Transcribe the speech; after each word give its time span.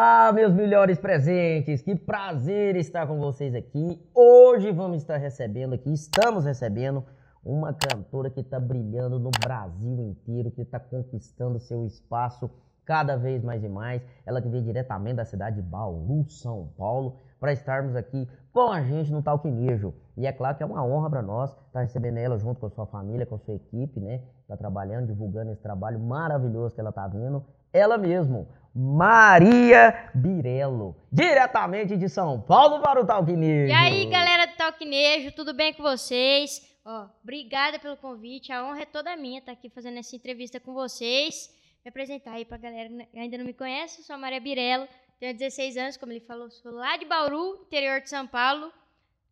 Ah, 0.00 0.30
meus 0.32 0.54
melhores 0.54 0.96
presentes, 0.96 1.82
que 1.82 1.96
prazer 1.96 2.76
estar 2.76 3.04
com 3.08 3.18
vocês 3.18 3.52
aqui. 3.52 4.00
Hoje 4.14 4.70
vamos 4.70 4.98
estar 4.98 5.16
recebendo 5.16 5.74
aqui, 5.74 5.92
estamos 5.92 6.44
recebendo 6.44 7.04
uma 7.44 7.74
cantora 7.74 8.30
que 8.30 8.38
está 8.38 8.60
brilhando 8.60 9.18
no 9.18 9.32
Brasil 9.42 9.98
inteiro, 9.98 10.52
que 10.52 10.62
está 10.62 10.78
conquistando 10.78 11.58
seu 11.58 11.84
espaço 11.84 12.48
cada 12.84 13.16
vez 13.16 13.42
mais 13.42 13.64
e 13.64 13.68
mais. 13.68 14.00
Ela 14.24 14.40
que 14.40 14.48
veio 14.48 14.62
diretamente 14.62 15.16
da 15.16 15.24
cidade 15.24 15.56
de 15.56 15.62
Bauru, 15.62 16.30
São 16.30 16.68
Paulo, 16.78 17.16
para 17.40 17.52
estarmos 17.52 17.96
aqui 17.96 18.28
com 18.52 18.70
a 18.70 18.80
gente 18.82 19.10
no 19.10 19.20
Talquinejo. 19.20 19.92
E 20.16 20.28
é 20.28 20.32
claro 20.32 20.56
que 20.56 20.62
é 20.62 20.66
uma 20.66 20.86
honra 20.86 21.10
para 21.10 21.22
nós 21.22 21.50
estar 21.66 21.80
recebendo 21.80 22.18
ela 22.18 22.38
junto 22.38 22.60
com 22.60 22.66
a 22.66 22.70
sua 22.70 22.86
família, 22.86 23.26
com 23.26 23.34
a 23.34 23.38
sua 23.38 23.54
equipe, 23.54 23.98
né? 23.98 24.22
Está 24.42 24.56
trabalhando, 24.56 25.08
divulgando 25.08 25.50
esse 25.50 25.60
trabalho 25.60 25.98
maravilhoso 25.98 26.72
que 26.72 26.80
ela 26.80 26.90
está 26.90 27.08
vindo. 27.08 27.44
Ela 27.72 27.98
mesmo, 27.98 28.48
Maria 28.80 30.08
Birello, 30.14 30.94
diretamente 31.10 31.96
de 31.96 32.08
São 32.08 32.40
Paulo 32.40 32.80
para 32.80 33.00
o 33.00 33.04
Talquinejo. 33.04 33.72
E 33.72 33.72
aí, 33.72 34.06
galera 34.06 34.46
do 34.46 34.56
Talquinejo, 34.56 35.32
tudo 35.32 35.52
bem 35.52 35.74
com 35.74 35.82
vocês? 35.82 36.62
Ó, 36.84 37.08
obrigada 37.20 37.80
pelo 37.80 37.96
convite, 37.96 38.52
a 38.52 38.64
honra 38.64 38.82
é 38.82 38.86
toda 38.86 39.16
minha 39.16 39.40
estar 39.40 39.50
aqui 39.50 39.68
fazendo 39.68 39.98
essa 39.98 40.14
entrevista 40.14 40.60
com 40.60 40.74
vocês. 40.74 41.50
Me 41.84 41.88
apresentar 41.88 42.34
aí 42.34 42.44
pra 42.44 42.56
galera 42.56 42.88
que 42.88 43.18
ainda 43.18 43.38
não 43.38 43.44
me 43.44 43.52
conhece, 43.52 44.00
eu 44.00 44.04
sou 44.04 44.14
a 44.14 44.18
Maria 44.18 44.40
Birello, 44.40 44.86
tenho 45.18 45.36
16 45.36 45.76
anos, 45.76 45.96
como 45.96 46.12
ele 46.12 46.20
falou, 46.20 46.48
sou 46.48 46.70
lá 46.70 46.96
de 46.96 47.04
Bauru, 47.04 47.64
interior 47.66 48.00
de 48.00 48.08
São 48.08 48.28
Paulo. 48.28 48.72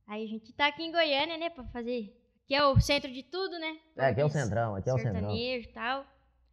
Aí 0.08 0.24
a 0.24 0.28
gente 0.28 0.52
tá 0.54 0.66
aqui 0.66 0.82
em 0.82 0.90
Goiânia, 0.90 1.36
né, 1.38 1.50
pra 1.50 1.62
fazer... 1.66 2.12
Aqui 2.44 2.54
é 2.54 2.64
o 2.64 2.80
centro 2.80 3.12
de 3.12 3.22
tudo, 3.22 3.58
né? 3.60 3.76
É, 3.96 4.06
aqui 4.06 4.20
é 4.20 4.24
o 4.24 4.28
centrão, 4.28 4.74
aqui 4.74 4.90
é 4.90 4.94
o 4.94 4.98
centrão. 4.98 5.14
Sertanejo 5.14 5.68
e 5.68 5.72
tal. 5.72 6.04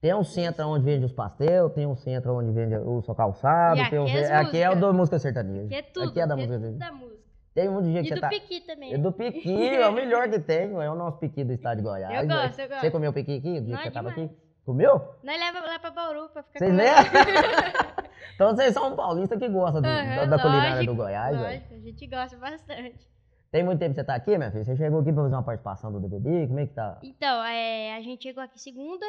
Tem 0.04 0.14
um 0.14 0.22
centro 0.26 0.68
onde 0.68 0.84
vende 0.84 1.06
os 1.06 1.14
pastel, 1.14 1.70
tem 1.70 1.88
um 1.88 1.96
centro 1.96 2.34
onde 2.34 2.52
vende 2.52 2.76
o 2.76 3.02
seu 3.04 3.16
calçado, 3.16 3.78
E 3.78 3.82
aqui 3.84 3.98
um... 3.98 4.06
é 4.06 4.34
aqui 4.36 4.62
é 4.62 4.70
o 4.70 4.76
da 4.76 4.92
música 4.92 5.18
sertaneja. 5.18 5.64
Aqui 5.68 5.76
é 5.76 5.82
tudo. 5.82 6.10
Aqui 6.10 6.20
é 6.20 6.28
da 6.28 6.34
aqui 6.34 6.44
música 6.46 6.60
tudo 6.60 6.78
sertaneja. 6.78 6.92
da 6.92 7.06
música. 7.06 7.24
Tem 7.54 7.70
um 7.70 7.82
dia 7.82 8.02
que 8.02 8.08
E 8.08 8.10
você 8.10 8.16
do 8.16 8.20
tá... 8.22 8.28
Piqui 8.28 8.62
também. 8.68 8.94
É 8.94 8.98
do 8.98 9.12
piqui, 9.14 9.70
é 9.70 9.88
o 9.88 9.94
melhor 9.94 10.30
que 10.30 10.40
tem, 10.40 10.74
é 10.74 10.90
o 10.92 10.96
nosso 10.96 11.20
piqui 11.20 11.46
do 11.46 11.54
estado 11.54 11.78
de 11.78 11.84
Goiás. 11.84 12.22
Eu 12.22 12.28
gosto, 12.28 12.60
eu 12.60 12.68
gosto. 12.68 12.82
Você 12.82 12.92
comeu 12.92 13.14
piqui 13.14 13.38
aqui, 13.38 13.60
o 13.60 13.62
dia 13.62 13.78
que 13.78 13.82
você 13.84 13.88
é 13.88 13.92
tava 13.92 14.10
demais. 14.10 14.30
aqui? 14.30 14.38
Comeu? 14.66 14.92
Nós 15.24 15.40
leva 15.40 15.66
lá 15.66 15.80
pra 15.80 15.92
Bauru 15.92 16.28
pra 16.34 16.44
ficar 16.44 16.60
Vocês 16.60 16.74
lembram? 16.76 18.04
então 18.36 18.54
vocês 18.54 18.74
são 18.74 18.92
um 18.92 18.96
paulista 18.98 19.38
que 19.38 19.48
gosta 19.48 19.80
do- 19.80 19.88
Aham, 19.88 20.16
da, 20.18 20.26
da 20.26 20.40
culinária 20.42 20.86
do 20.86 20.96
Goiás. 20.96 21.40
Lógico, 21.40 21.74
a 21.76 21.80
gente 21.80 22.08
gosta 22.08 22.36
bastante. 22.38 23.08
Tem 23.54 23.64
muito 23.64 23.80
tempo 23.80 23.92
que 23.94 24.02
você 24.02 24.04
tá 24.06 24.16
aqui, 24.16 24.38
minha 24.38 24.52
filha? 24.52 24.66
Você 24.66 24.76
chegou 24.76 25.00
aqui 25.00 25.14
pra 25.14 25.24
fazer 25.24 25.36
uma 25.36 25.44
participação 25.44 25.94
do 25.94 26.02
DVD? 26.02 26.46
Como 26.48 26.60
é 26.60 26.66
que 26.68 26.74
tá? 26.74 27.00
Então, 27.04 27.42
é, 27.46 27.96
a 27.96 28.02
gente 28.02 28.24
chegou 28.24 28.44
aqui 28.44 28.60
segunda. 28.60 29.06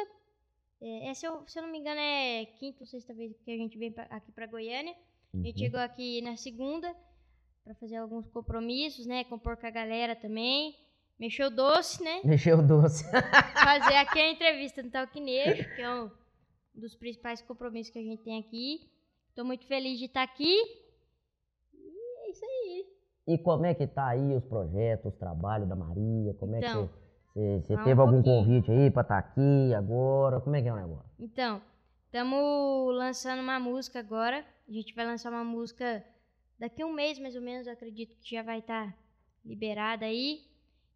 É, 0.87 1.09
é, 1.09 1.13
se, 1.15 1.25
eu, 1.25 1.43
se 1.47 1.57
eu 1.57 1.63
não 1.63 1.71
me 1.71 1.79
engano, 1.79 1.99
é 1.99 2.45
quinta 2.59 2.77
ou 2.81 2.85
sexta 2.85 3.11
vez 3.13 3.35
que 3.43 3.49
a 3.51 3.57
gente 3.57 3.75
vem 3.77 3.91
pra- 3.91 4.07
aqui 4.11 4.31
pra 4.31 4.45
Goiânia. 4.45 4.93
A 5.33 5.37
gente 5.37 5.51
Uhum. 5.53 5.57
chegou 5.57 5.79
aqui 5.79 6.21
na 6.21 6.37
segunda 6.37 6.95
pra 7.63 7.73
fazer 7.75 7.95
alguns 7.95 8.27
compromissos, 8.29 9.05
né? 9.07 9.23
Compor 9.23 9.57
com 9.57 9.65
a 9.65 9.71
galera 9.71 10.15
também. 10.15 10.75
Mexer 11.19 11.45
o 11.45 11.49
doce, 11.49 12.03
né? 12.03 12.21
Mexeu 12.23 12.59
o 12.59 12.61
doce. 12.61 13.03
Fazer 13.11 13.95
aqui 13.95 14.19
a 14.19 14.31
entrevista 14.31 14.83
no 14.83 14.91
Talquinejo, 14.91 15.63
que 15.75 15.81
é 15.81 15.89
um 15.91 16.11
dos 16.75 16.93
principais 16.95 17.41
compromissos 17.41 17.91
que 17.91 17.97
a 17.99 18.03
gente 18.03 18.21
tem 18.23 18.37
aqui. 18.39 18.87
Tô 19.33 19.43
muito 19.43 19.65
feliz 19.65 19.97
de 19.97 20.05
estar 20.05 20.21
aqui. 20.23 20.53
E 21.73 22.27
é 22.27 22.29
isso 22.31 22.45
aí. 22.45 22.85
E 23.27 23.37
como 23.39 23.65
é 23.65 23.73
que 23.73 23.87
tá 23.87 24.09
aí 24.09 24.35
os 24.35 24.43
projetos, 24.45 25.11
os 25.13 25.17
trabalhos 25.17 25.67
da 25.67 25.75
Maria? 25.75 26.33
Como 26.35 26.53
é 26.55 26.59
Então, 26.59 26.87
que 26.87 26.93
você, 27.35 27.75
teve 27.83 27.99
algum 27.99 28.23
pouquinho. 28.23 28.45
convite 28.45 28.71
aí 28.71 28.89
pra 28.89 29.01
estar 29.01 29.17
aqui 29.17 29.73
agora? 29.73 30.39
Como 30.39 30.55
é 30.55 30.61
que 30.61 30.69
é 30.69 30.73
o 30.73 30.77
negócio? 30.77 31.11
Então, 31.19 31.61
estamos 32.05 32.95
lançando 32.95 33.41
uma 33.41 33.59
música 33.59 33.99
agora. 33.99 34.45
A 34.67 34.71
gente 34.71 34.95
vai 34.95 35.05
lançar 35.05 35.31
uma 35.31 35.43
música 35.43 36.01
daqui 36.57 36.81
a 36.81 36.85
um 36.85 36.93
mês, 36.93 37.19
mais 37.19 37.35
ou 37.35 37.41
menos. 37.41 37.67
Eu 37.67 37.73
acredito 37.73 38.15
que 38.15 38.35
já 38.35 38.41
vai 38.41 38.59
estar 38.59 38.97
liberada 39.43 40.05
aí. 40.05 40.45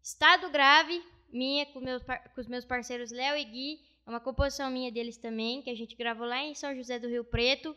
Estado 0.02 0.50
Grave, 0.50 1.02
minha 1.30 1.66
com, 1.66 1.80
meus, 1.80 2.02
com 2.02 2.40
os 2.40 2.48
meus 2.48 2.64
parceiros 2.64 3.10
Léo 3.10 3.36
e 3.36 3.44
Gui. 3.44 3.80
É 4.06 4.10
uma 4.10 4.18
composição 4.18 4.70
minha 4.70 4.90
deles 4.90 5.18
também, 5.18 5.60
que 5.60 5.68
a 5.68 5.76
gente 5.76 5.94
gravou 5.94 6.26
lá 6.26 6.42
em 6.42 6.54
São 6.54 6.74
José 6.74 6.98
do 6.98 7.06
Rio 7.06 7.22
Preto. 7.22 7.76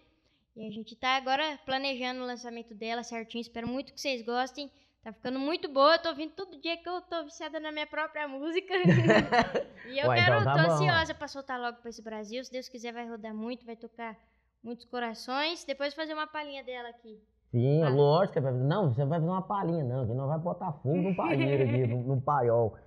E 0.55 0.65
a 0.65 0.71
gente 0.71 0.95
tá 0.95 1.17
agora 1.17 1.59
planejando 1.65 2.21
o 2.21 2.25
lançamento 2.25 2.73
dela 2.73 3.03
certinho. 3.03 3.41
Espero 3.41 3.67
muito 3.67 3.93
que 3.93 3.99
vocês 3.99 4.21
gostem. 4.21 4.71
Tá 5.03 5.11
ficando 5.11 5.37
muito 5.37 5.67
boa. 5.67 5.95
Eu 5.95 6.01
tô 6.01 6.09
ouvindo 6.09 6.31
todo 6.31 6.59
dia 6.61 6.77
que 6.77 6.87
eu 6.87 7.01
tô 7.01 7.23
viciada 7.25 7.59
na 7.59 7.71
minha 7.71 7.85
própria 7.85 8.25
música. 8.27 8.73
e 9.85 9.99
eu 9.99 10.07
Ué, 10.07 10.15
quero, 10.15 10.39
então 10.39 10.43
tá 10.45 10.53
tô 10.63 10.67
bom. 10.69 10.73
ansiosa 10.75 11.13
pra 11.13 11.27
soltar 11.27 11.59
logo 11.59 11.77
pra 11.79 11.89
esse 11.89 12.01
Brasil. 12.01 12.43
Se 12.43 12.51
Deus 12.51 12.69
quiser, 12.69 12.93
vai 12.93 13.07
rodar 13.07 13.33
muito, 13.35 13.65
vai 13.65 13.75
tocar 13.75 14.17
muitos 14.63 14.85
corações. 14.85 15.65
Depois 15.65 15.93
fazer 15.93 16.13
uma 16.13 16.25
palhinha 16.25 16.63
dela 16.63 16.87
aqui. 16.89 17.21
Sim, 17.51 17.83
Ah. 17.83 17.89
lógico. 17.89 18.39
Não, 18.39 18.93
você 18.93 19.03
vai 19.05 19.19
fazer 19.19 19.29
uma 19.29 19.41
palhinha, 19.41 19.83
não. 19.83 20.07
Que 20.07 20.13
não 20.13 20.27
vai 20.27 20.39
botar 20.39 20.71
fogo 20.71 21.01
no 21.01 21.15
palheiro 21.15 21.63
aqui, 21.63 21.85
no, 21.85 22.15
no 22.15 22.21
paiol. 22.21 22.77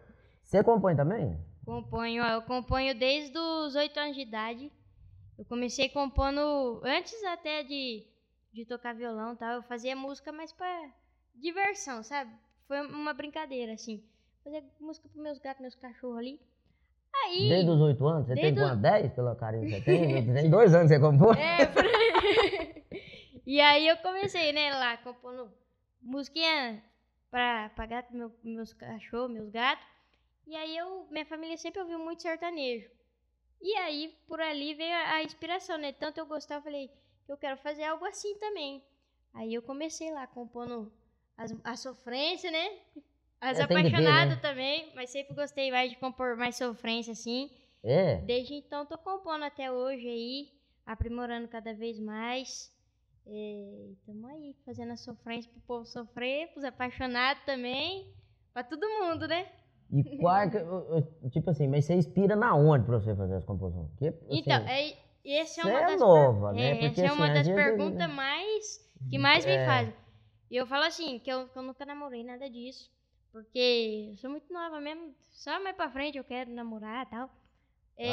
Você 0.43 0.65
compõe 0.65 0.97
também? 0.97 1.39
Componho, 1.67 2.23
ó, 2.25 2.29
eu 2.29 2.43
componho 2.43 2.95
desde 2.99 3.37
os 3.37 3.75
oito 3.75 3.99
anos 4.01 4.17
de 4.17 4.23
idade. 4.23 4.73
Eu 5.39 5.45
comecei 5.45 5.89
compondo 5.91 6.81
antes 6.83 7.23
até 7.25 7.63
de, 7.63 8.07
de 8.55 8.65
tocar 8.65 8.95
violão 8.95 9.35
e 9.35 9.37
tal. 9.37 9.55
Eu 9.57 9.63
fazia 9.65 9.95
música 9.95 10.33
mais 10.33 10.51
pra 10.53 10.67
diversão, 11.37 12.03
sabe? 12.03 12.31
Foi 12.67 12.81
uma 12.87 13.13
brincadeira, 13.15 13.73
assim. 13.73 14.03
Fazia 14.43 14.63
música 14.81 15.09
pros 15.09 15.23
meus 15.23 15.39
gatos, 15.39 15.61
meus 15.63 15.75
cachorros 15.75 16.19
ali. 16.19 16.41
Aí. 17.25 17.49
Desde 17.49 17.71
os 17.71 17.81
8 17.81 18.07
anos? 18.07 18.27
Você 18.27 18.35
tem 18.35 18.43
Desde 18.43 18.61
o- 18.61 18.63
quanto? 18.65 18.81
10 18.83 19.13
pela 19.13 19.37
carinha 19.37 19.65
que 19.65 19.71
você 19.71 19.81
tem? 19.83 20.35
Tem 20.35 20.51
dois 20.51 20.75
anos 20.75 20.91
que 20.91 20.99
você 20.99 21.01
compõe? 21.01 21.37
É, 21.41 21.67
por. 21.67 21.85
E 23.47 23.61
aí 23.61 23.87
eu 23.87 23.97
comecei, 23.99 24.53
né, 24.53 24.75
lá, 24.75 24.97
compondo 24.97 25.49
musiquinha 26.03 26.83
pra, 27.31 27.69
pra 27.77 27.87
gato, 27.87 28.13
meu, 28.13 28.33
meus 28.43 28.73
cachorros, 28.73 29.31
meus 29.31 29.49
gatos. 29.51 29.87
E 30.49 30.57
aí 30.57 30.77
eu, 30.77 31.07
minha 31.13 31.25
família 31.25 31.57
sempre 31.57 31.81
ouviu 31.81 31.97
muito 31.99 32.23
sertanejo. 32.23 32.91
E 33.63 33.73
aí, 33.77 34.13
por 34.27 34.41
ali 34.41 34.75
veio 34.75 34.93
a, 34.93 35.15
a 35.15 35.23
inspiração, 35.23 35.79
né? 35.79 35.93
Tanto 35.93 36.19
eu 36.19 36.27
gostava, 36.27 36.59
eu 36.59 36.65
falei, 36.65 36.91
eu 37.29 37.37
quero 37.37 37.57
fazer 37.59 37.85
algo 37.85 38.05
assim 38.05 38.37
também. 38.39 38.83
Aí 39.33 39.55
eu 39.55 39.63
comecei 39.63 40.11
lá, 40.13 40.27
compondo 40.27 40.93
as, 41.37 41.55
a 41.65 41.77
sofrência, 41.77 42.51
né? 42.51 42.67
As 43.41 43.59
É, 43.59 43.63
apaixonadas 43.63 44.37
né? 44.37 44.41
também, 44.41 44.93
mas 44.95 45.11
sempre 45.11 45.35
gostei 45.35 45.71
mais 45.71 45.91
de 45.91 45.97
compor 45.99 46.37
mais 46.37 46.57
sofrência, 46.57 47.13
assim. 47.13 47.51
É. 47.85 48.17
Desde 48.23 48.55
então 48.55 48.87
tô 48.87 48.97
compondo 48.99 49.45
até 49.45 49.71
hoje 49.71 50.09
aí, 50.09 50.49
aprimorando 50.85 51.47
cada 51.49 51.73
vez 51.75 51.99
mais. 52.01 52.75
É, 53.29 53.89
tamo 54.07 54.27
aí, 54.29 54.55
fazendo 54.65 54.93
a 54.93 54.97
sofrência 54.97 55.51
pro 55.51 55.61
povo 55.63 55.85
sofrer, 55.85 56.49
pros 56.53 56.65
apaixonados 56.65 57.43
também, 57.45 58.13
pra 58.55 58.63
todo 58.63 58.89
mundo, 58.89 59.27
né? 59.27 59.47
E 59.93 60.01
eu- 60.61 61.31
tipo 61.31 61.51
assim, 61.51 61.69
mas 61.69 61.85
você 61.85 61.95
inspira 61.95 62.35
na 62.35 62.55
onde 62.55 62.85
pra 62.87 62.99
você 62.99 63.15
fazer 63.15 63.35
as 63.37 63.45
composições? 63.45 63.89
Porque, 63.91 64.07
assim, 64.09 64.27
Então, 64.31 64.57
é, 64.69 64.97
esse 65.25 65.61
é 65.61 65.65
uma 65.65 65.81
é 65.81 65.87
das 65.87 66.01
nova, 66.01 66.49
per- 66.53 66.57
né? 66.57 66.71
é, 66.71 66.75
Porque, 66.75 67.01
essa 67.01 67.07
é 67.07 67.13
uma 67.13 67.25
assim, 67.27 67.35
das 67.35 67.49
perguntas 67.49 68.11
mais 68.11 68.91
que 69.11 69.19
mais 69.19 69.45
me 69.45 69.53
É. 69.53 69.67
fazem. 69.67 69.95
E 70.51 70.57
eu 70.57 70.67
falo 70.67 70.85
assim, 70.85 71.19
que 71.19 71.31
eu, 71.31 71.49
que 71.49 71.59
eu 71.59 71.63
nunca 71.63 71.85
namorei 71.85 72.25
nada 72.25 72.49
disso. 72.49 72.91
Porque 73.33 74.09
eu 74.11 74.17
sou 74.17 74.31
muito 74.31 74.53
nova 74.53 74.81
mesmo. 74.81 75.15
Só 75.33 75.63
mais 75.63 75.77
pra 75.77 75.91
frente 75.91 76.17
eu 76.17 76.25
quero 76.25 76.51
namorar 76.51 77.07
e 77.07 77.11
tal. 77.11 77.31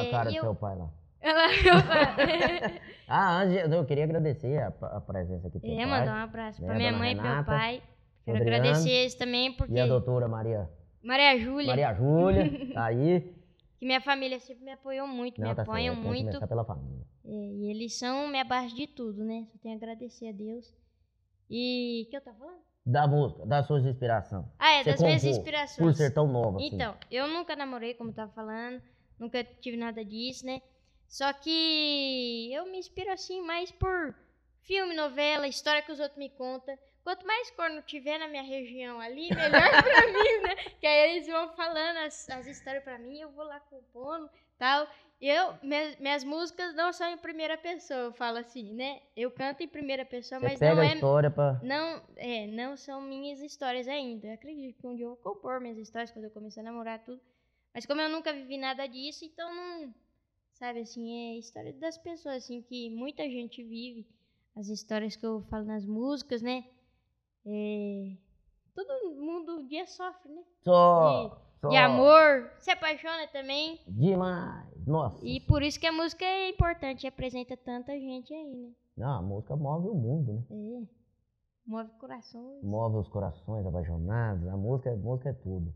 a 0.08 0.12
cara 0.12 0.30
e 0.30 0.34
do 0.34 0.38
eu, 0.38 0.44
seu 0.44 0.56
pai 0.56 0.76
lá. 0.76 0.90
ela, 1.24 1.48
eu, 1.54 2.82
Ah, 3.08 3.42
antes 3.42 3.72
eu 3.72 3.86
queria 3.86 4.04
agradecer 4.04 4.58
a, 4.60 4.68
a 4.68 5.00
presença 5.00 5.48
aqui 5.48 5.60
seu 5.60 5.70
É, 5.70 5.86
mandar 5.86 6.14
um 6.20 6.24
abraço 6.24 6.62
né, 6.62 6.68
pra 6.68 6.76
minha 6.76 6.92
mãe 6.92 7.14
e 7.14 7.16
pro 7.16 7.24
meu 7.24 7.44
pai. 7.46 7.82
Quero 8.26 8.38
Adriano, 8.38 8.64
agradecer 8.64 8.90
eles 8.90 9.16
também, 9.16 9.54
porque 9.54 9.74
E 9.74 9.80
a 9.80 9.86
doutora 9.86 10.28
Maria, 10.28 10.70
Maria 11.02 11.38
Júlia, 11.38 11.68
Maria 11.68 11.94
Júlia, 11.94 12.50
tá 12.74 12.86
aí. 12.86 13.34
que 13.78 13.86
minha 13.86 14.00
família 14.00 14.40
sempre 14.40 14.64
me 14.64 14.72
apoiou 14.72 15.06
muito, 15.06 15.42
me 15.42 15.48
Não, 15.48 15.56
tá 15.56 15.64
apoiam 15.64 15.94
certo, 15.96 16.04
tem 16.06 16.16
que 16.16 16.24
muito. 16.24 16.48
pela 16.48 16.64
família. 16.64 17.06
É, 17.26 17.30
e 17.30 17.70
eles 17.70 17.98
são 17.98 18.28
minha 18.30 18.46
base 18.46 18.74
de 18.74 18.88
tudo, 18.88 19.24
né? 19.24 19.46
Só 19.52 19.58
tenho 19.60 19.76
a 19.76 19.78
agradecer 19.78 20.30
a 20.30 20.32
Deus. 20.32 20.74
E. 21.56 22.06
O 22.08 22.10
que 22.10 22.18
eu 22.18 22.22
tava 22.22 22.38
falando? 22.38 22.62
Da 22.86 23.08
música, 23.08 23.46
das 23.46 23.68
suas 23.68 23.86
inspirações. 23.86 24.46
Ah, 24.60 24.72
é, 24.74 24.84
Você 24.84 24.92
das 24.92 25.02
minhas 25.02 25.24
inspirações. 25.24 25.78
Por 25.78 25.94
ser 25.94 26.12
tão 26.12 26.28
nova 26.28 26.58
assim. 26.58 26.72
Então, 26.74 26.98
eu 27.10 27.28
nunca 27.28 27.56
namorei, 27.56 27.94
como 27.94 28.10
eu 28.10 28.16
tava 28.16 28.32
falando, 28.34 28.82
nunca 29.20 29.44
tive 29.44 29.78
nada 29.78 30.04
disso, 30.04 30.46
né? 30.46 30.62
Só 31.08 31.32
que 31.32 32.52
eu 32.52 32.66
me 32.66 32.80
inspiro 32.80 33.12
assim 33.12 33.42
mais 33.42 33.72
por 33.72 34.16
filme, 34.64 34.96
novela, 34.96 35.48
história 35.48 35.82
que 35.82 35.92
os 35.92 36.00
outros 36.00 36.18
me 36.18 36.30
contam. 36.30 36.76
Quanto 37.04 37.26
mais 37.28 37.52
corno 37.52 37.82
tiver 37.84 38.18
na 38.18 38.28
minha 38.28 38.44
região 38.44 39.00
ali, 39.00 39.30
melhor 39.30 39.70
pra 39.84 40.08
mim, 40.08 40.42
né? 40.42 40.56
Que 40.80 40.88
aí 40.88 41.12
eles 41.12 41.28
vão 41.28 41.54
falando 41.56 41.98
as, 41.98 42.30
as 42.30 42.48
histórias 42.48 42.84
pra 42.84 42.98
mim, 42.98 43.20
eu 43.20 43.32
vou 43.32 43.46
lá 43.46 43.60
compondo 43.60 44.30
tal. 44.58 44.88
Eu, 45.26 45.54
minhas, 45.64 45.98
minhas 46.00 46.24
músicas 46.26 46.76
não 46.76 46.92
são 46.92 47.08
em 47.10 47.18
primeira 47.18 47.58
pessoa, 47.58 48.00
eu 48.02 48.12
falo 48.12 48.40
assim, 48.40 48.74
né? 48.74 49.02
Eu 49.16 49.32
canto 49.32 49.64
em 49.64 49.70
primeira 49.70 50.04
pessoa, 50.04 50.38
Você 50.38 50.46
mas 50.48 50.60
pega 50.60 50.76
não 50.76 50.82
a 50.82 50.86
é 50.86 50.94
história 50.96 51.32
pra. 51.32 51.62
não, 51.64 52.02
é, 52.18 52.46
não 52.48 52.76
são 52.76 53.00
minhas 53.00 53.40
histórias 53.40 53.88
ainda. 53.88 54.28
Eu 54.28 54.34
acredito 54.34 54.78
que 54.78 54.86
um 54.86 54.94
dia 54.94 55.06
eu 55.06 55.12
vou 55.12 55.18
compor 55.18 55.62
minhas 55.62 55.78
histórias 55.78 56.12
quando 56.12 56.26
eu 56.26 56.32
começar 56.32 56.60
a 56.60 56.66
namorar 56.66 57.00
tudo. 57.06 57.22
Mas 57.74 57.86
como 57.86 58.02
eu 58.02 58.10
nunca 58.10 58.34
vivi 58.34 58.58
nada 58.58 58.86
disso, 58.86 59.24
então 59.24 59.50
não. 59.56 59.94
Sabe 60.52 60.82
assim, 60.82 61.36
é 61.36 61.38
história 61.40 61.72
das 61.72 61.98
pessoas, 61.98 62.44
assim, 62.44 62.62
que 62.62 62.90
muita 62.90 63.24
gente 63.24 63.64
vive. 63.64 64.06
as 64.58 64.68
histórias 64.68 65.16
que 65.16 65.26
eu 65.26 65.42
falo 65.50 65.64
nas 65.64 65.86
músicas, 65.86 66.42
né? 66.42 66.66
É, 67.46 68.12
todo 68.76 69.16
mundo 69.16 69.60
um 69.60 69.68
dia 69.68 69.88
sofre, 69.88 70.34
né? 70.34 70.44
Só. 70.66 71.42
só 71.62 71.70
De 71.70 71.78
amor, 71.78 72.52
se 72.60 72.72
apaixona 72.72 73.26
também. 73.28 73.80
Demais. 73.88 74.73
Nossa. 74.86 75.26
E 75.26 75.40
por 75.42 75.62
isso 75.62 75.80
que 75.80 75.88
a 75.88 75.92
música 75.92 76.26
é 76.26 76.50
importante, 76.50 77.04
representa 77.04 77.56
tanta 77.58 77.98
gente 78.00 78.34
aí, 78.34 78.56
né? 78.56 78.72
Não, 78.98 79.20
a 79.20 79.22
música 79.22 79.56
move 79.56 79.88
o 79.88 79.94
mundo, 79.94 80.34
né? 80.34 80.44
É. 80.52 81.04
Move 81.66 81.90
corações. 82.00 82.64
Move 82.64 82.98
os 82.98 83.08
corações 83.08 83.66
apaixonados. 83.66 84.48
A 84.48 84.58
música, 84.58 84.92
a 84.92 84.96
música 84.96 85.30
é 85.30 85.34
tudo. 85.34 85.74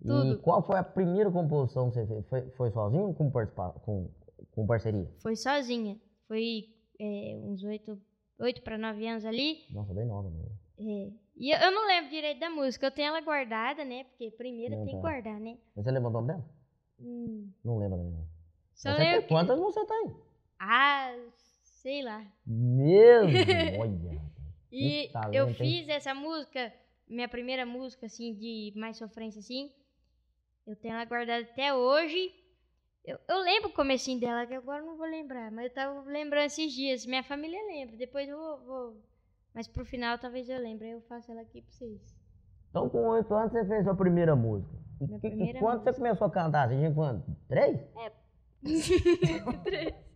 Tudo. 0.00 0.32
E 0.32 0.36
qual 0.38 0.62
foi 0.62 0.78
a 0.78 0.84
primeira 0.84 1.30
composição 1.30 1.90
que 1.90 1.96
você 1.96 2.06
fez? 2.06 2.26
Foi, 2.28 2.50
foi 2.50 2.70
sozinho 2.70 3.08
ou 3.08 3.14
com, 3.14 3.30
com, 3.30 4.10
com 4.52 4.66
parceria? 4.66 5.10
Foi 5.20 5.34
sozinha. 5.36 5.98
Foi 6.28 6.64
é, 7.00 7.36
uns 7.42 7.62
oito, 7.64 8.00
oito 8.38 8.62
para 8.62 8.78
nove 8.78 9.06
anos 9.06 9.24
ali. 9.24 9.58
Nossa, 9.70 9.92
bem 9.92 10.06
nova 10.06 10.30
mesmo. 10.30 10.58
É. 10.78 11.12
E 11.36 11.50
eu, 11.50 11.58
eu 11.58 11.72
não 11.72 11.86
lembro 11.86 12.10
direito 12.10 12.40
da 12.40 12.50
música. 12.50 12.86
Eu 12.86 12.90
tenho 12.90 13.08
ela 13.08 13.20
guardada, 13.20 13.84
né? 13.84 14.04
Porque 14.04 14.30
primeiro 14.30 14.76
Não, 14.76 14.84
tem 14.84 14.94
que 14.94 15.02
tá. 15.02 15.08
guardar, 15.08 15.40
né? 15.40 15.58
Mas 15.74 15.84
você 15.84 15.90
lembra 15.90 16.10
o 16.10 16.12
nome 16.12 16.28
dela? 16.28 16.44
Hum, 17.00 17.50
Não 17.64 17.78
lembra 17.78 17.98
mesmo. 17.98 18.28
Só 18.74 18.90
Você 18.92 18.96
tem- 18.98 19.20
que- 19.22 19.28
Quantas 19.28 19.58
você 19.58 19.84
tem? 19.86 20.16
Ah, 20.58 21.14
sei 21.62 22.02
lá. 22.02 22.24
Mesmo? 22.46 23.32
Olha. 23.80 24.22
E 24.70 25.08
talento, 25.12 25.34
eu 25.34 25.48
hein? 25.48 25.54
fiz 25.54 25.88
essa 25.88 26.14
música, 26.14 26.72
minha 27.08 27.28
primeira 27.28 27.66
música, 27.66 28.06
assim, 28.06 28.34
de 28.34 28.72
mais 28.76 28.96
sofrência, 28.96 29.38
assim. 29.40 29.70
Eu 30.66 30.76
tenho 30.76 30.94
ela 30.94 31.04
guardada 31.04 31.42
até 31.42 31.74
hoje. 31.74 32.32
Eu, 33.04 33.18
eu 33.28 33.38
lembro 33.40 33.68
o 33.70 33.72
comecinho 33.74 34.20
dela, 34.20 34.46
que 34.46 34.54
agora 34.54 34.80
eu 34.80 34.86
não 34.86 34.96
vou 34.96 35.06
lembrar. 35.06 35.50
Mas 35.50 35.66
eu 35.66 35.74
tava 35.74 36.02
lembrando 36.08 36.46
esses 36.46 36.72
dias. 36.72 37.04
Minha 37.04 37.22
família 37.24 37.58
lembra. 37.66 37.96
Depois 37.96 38.28
eu 38.28 38.36
vou... 38.38 38.58
vou- 38.64 38.96
Mas 39.52 39.66
pro 39.66 39.84
final 39.84 40.16
talvez 40.18 40.48
eu 40.48 40.58
lembre. 40.60 40.86
Aí 40.86 40.92
eu 40.92 41.00
faço 41.02 41.32
ela 41.32 41.40
aqui 41.42 41.60
pra 41.62 41.70
vocês. 41.72 42.00
Então, 42.70 42.88
com 42.88 43.08
oito 43.08 43.34
anos, 43.34 43.50
você 43.52 43.66
fez 43.66 43.84
sua 43.84 43.96
primeira 43.96 44.36
música. 44.36 44.72
E, 45.00 45.04
Minha 45.06 45.18
que- 45.20 45.26
e 45.26 45.30
primeira 45.30 45.58
quando 45.58 45.80
você 45.80 45.90
música. 45.90 45.94
começou 46.06 46.26
a 46.28 46.30
cantar? 46.30 46.68
Você 46.68 46.76
tinha 46.76 46.94
quanto? 46.94 47.36
Três? 47.48 47.80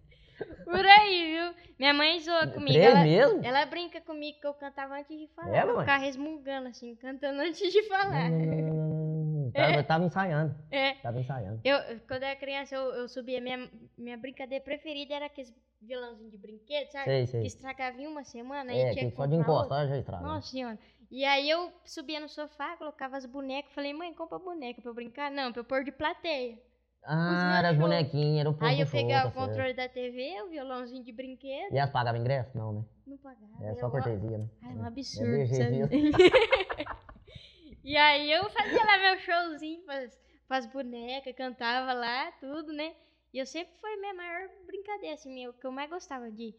Por 0.65 0.85
aí, 0.85 1.33
viu? 1.33 1.55
Minha 1.79 1.95
mãe 1.95 2.21
zoa 2.21 2.47
comigo. 2.49 2.73
Três 2.73 2.85
Ela, 2.85 3.03
mesmo? 3.03 3.45
ela 3.45 3.65
brinca 3.67 4.01
comigo 4.01 4.39
que 4.41 4.47
eu 4.47 4.53
cantava 4.55 4.99
antes 4.99 5.19
de 5.19 5.27
falar. 5.29 5.57
É, 5.57 5.63
eu 5.63 5.79
ficava 5.79 5.99
resmungando, 5.99 6.69
assim, 6.69 6.95
cantando 6.97 7.41
antes 7.41 7.73
de 7.73 7.83
falar. 7.85 8.31
Não, 8.31 8.39
não, 8.39 8.47
não, 8.47 8.75
não, 8.75 9.43
não. 9.45 9.83
Tava, 9.85 10.05
ensaiando. 10.05 10.55
É. 10.71 10.93
Tava 10.95 11.19
ensaiando. 11.19 11.61
Eu, 11.65 11.79
quando 12.07 12.23
eu 12.25 12.29
era 12.29 12.37
criança, 12.39 12.75
eu, 12.75 12.83
eu 12.95 13.09
subia. 13.09 13.41
Minha, 13.41 13.71
minha 13.97 14.19
brincadeira 14.19 14.63
preferida 14.63 15.15
era 15.15 15.27
aqueles 15.27 15.55
violãozinhos 15.81 16.33
de 16.33 16.39
brinquedo, 16.39 16.91
sabe? 16.91 17.05
Sei, 17.05 17.27
sei. 17.27 17.41
Que 17.43 17.47
estragava 17.47 17.99
em 18.01 18.07
uma 18.07 18.25
semana 18.25 18.73
É, 18.73 18.75
e 18.75 18.93
tinha 18.93 19.05
que 19.07 19.11
que 19.13 19.17
só 19.17 19.25
de 19.25 19.37
comprar 19.37 19.53
outro. 19.53 19.67
encostar 19.67 19.89
já 19.89 19.97
estraga. 19.99 20.23
Nossa 20.25 20.51
senhora. 20.51 20.79
E 21.11 21.25
aí 21.25 21.49
eu 21.49 21.73
subia 21.85 22.19
no 22.21 22.29
sofá, 22.29 22.77
colocava 22.77 23.17
as 23.17 23.25
bonecas. 23.25 23.73
Falei, 23.73 23.95
mãe, 23.95 24.13
compra 24.13 24.39
boneca 24.39 24.83
pra 24.83 24.91
eu 24.91 24.95
brincar. 24.95 25.31
Não, 25.31 25.53
pra 25.53 25.61
eu 25.61 25.65
pôr 25.65 25.85
de 25.85 25.93
plateia. 25.93 26.59
Ah, 27.09 27.31
meus 27.31 27.59
era 27.59 27.69
as 27.71 27.77
bonequinhas, 27.79 28.41
era 28.41 28.51
o 28.51 28.53
povo 28.53 28.67
aí 28.67 28.81
eu 28.81 28.87
pegava 28.91 29.31
tá 29.31 29.41
o 29.41 29.47
controle 29.47 29.73
da 29.75 29.89
TV, 29.89 30.43
o 30.43 30.49
violãozinho 30.49 31.05
de 31.05 31.13
brinquedo. 31.13 31.73
E 31.73 31.79
elas 31.79 31.91
pagavam 31.91 32.21
ingresso? 32.21 32.57
Não, 32.59 32.73
né? 32.73 32.85
Não 33.07 33.17
pagava. 33.19 33.65
É 33.65 33.75
só 33.77 33.89
cortesia, 33.89 34.39
né? 34.39 34.49
Ai, 34.63 34.75
um 34.77 34.85
É. 34.85 34.89
absurdo. 34.89 35.47
jeito 35.47 35.95
e 37.85 37.97
aí 37.97 38.31
eu 38.33 38.51
fazia 38.51 38.85
lá 38.85 38.99
meu 38.99 39.19
showzinho 39.21 39.83
pras, 40.49 40.67
bonecas, 40.67 41.35
cantava 41.37 41.93
lá, 41.93 42.33
tudo, 42.41 42.73
né? 42.73 42.95
E 43.33 43.39
eu 43.39 43.47
sempre 43.47 43.73
foi 43.81 43.97
minha 43.97 44.15
maior 44.15 44.49
brincadeira, 44.67 45.15
assim, 45.15 45.33
minha- 45.33 45.51
o 45.51 45.53
que 45.53 45.67
eu 45.67 45.71
mais 45.73 45.89
gostava 45.89 46.31
de. 46.31 46.55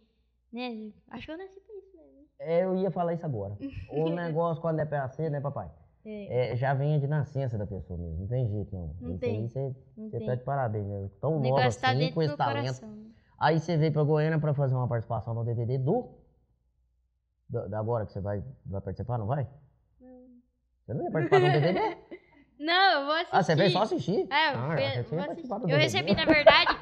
Né? 0.54 0.92
Acho 1.10 1.26
que 1.26 1.32
eu 1.34 1.38
nasci 1.38 1.60
pra 1.60 1.76
isso 1.76 1.98
mesmo. 1.98 2.28
É, 2.40 2.64
Eu 2.64 2.76
ia 2.78 2.90
falar 2.92 3.14
isso 3.14 3.26
agora. 3.26 3.58
O 3.90 4.10
negócio, 4.10 4.62
quando 4.62 4.80
é 4.80 4.86
pra 4.86 5.08
ser, 5.10 5.30
né, 5.30 5.42
papai? 5.42 5.70
É, 6.10 6.56
já 6.56 6.74
vem 6.74 7.00
de 7.00 7.08
nascença 7.08 7.58
da 7.58 7.66
pessoa 7.68 7.98
mesmo. 8.00 8.20
Não 8.22 8.28
tem 8.28 8.48
jeito, 8.50 8.74
não. 8.76 8.96
Não 9.02 9.12
isso 9.12 9.20
tem. 9.20 9.38
aí 9.42 9.50
você, 9.50 9.76
não 9.98 10.10
você 10.10 10.18
tem. 10.18 10.28
tá 10.28 10.36
de 10.36 10.44
parabéns 10.44 10.86
mesmo. 10.86 11.10
Tão 11.22 11.40
nova 11.40 11.62
tá 11.62 11.90
assim, 11.92 12.12
com 12.12 12.22
esse 12.22 12.38
talento. 12.38 12.62
coração. 12.64 13.08
Aí 13.40 13.60
você 13.60 13.78
veio 13.78 13.92
pra 13.92 14.04
Goiânia 14.04 14.40
pra 14.40 14.54
fazer 14.54 14.74
uma 14.76 14.88
participação 14.88 15.34
no 15.34 15.44
DVD 15.44 15.78
do. 15.78 16.10
do- 17.50 17.68
Da 17.70 17.80
agora 17.80 18.06
que 18.06 18.12
você 18.12 18.20
vai, 18.22 18.44
vai 18.66 18.82
participar, 18.82 19.18
não 19.18 19.28
vai? 19.28 19.48
Você 20.86 20.94
não 20.94 21.04
ia 21.04 21.12
participar 21.12 21.40
do 21.40 21.52
DVD? 21.52 21.98
Não, 22.60 23.02
eu 23.02 23.06
vou 23.06 23.14
assistir. 23.14 23.36
Ah, 23.36 23.44
você 23.44 23.56
veio 23.56 23.70
só 23.70 23.82
assistir? 23.84 24.28
É, 24.34 24.52
eu, 24.52 24.58
ah, 24.58 24.76
você 24.76 25.04
vou 25.16 25.20
assistir. 25.20 25.52
eu 25.52 25.60
DVD. 25.60 25.78
recebi, 25.78 26.16
na 26.16 26.26
verdade, 26.26 26.78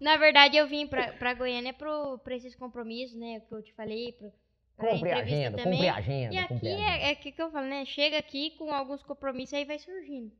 na 0.00 0.16
verdade, 0.16 0.56
eu 0.56 0.66
vim 0.66 0.86
pra, 0.86 1.12
pra 1.12 1.34
Goiânia 1.34 1.74
pro, 1.74 2.18
pra 2.20 2.34
esses 2.34 2.54
compromissos, 2.54 3.14
né, 3.18 3.40
que 3.40 3.54
eu 3.54 3.62
te 3.62 3.74
falei, 3.74 4.12
pro, 4.12 4.32
Cumpre 4.78 5.10
a 5.10 5.18
agenda, 5.18 5.56
também. 5.56 5.72
cumpre 5.72 5.88
a 5.88 5.96
agenda. 5.96 6.34
E 6.34 6.38
aqui 6.38 6.68
é, 6.68 7.10
é 7.10 7.14
que 7.16 7.34
eu 7.36 7.50
falo, 7.50 7.66
né? 7.66 7.84
Chega 7.84 8.16
aqui 8.16 8.52
com 8.52 8.72
alguns 8.72 9.02
compromissos, 9.02 9.54
aí 9.54 9.64
vai 9.64 9.78
surgindo. 9.78 10.30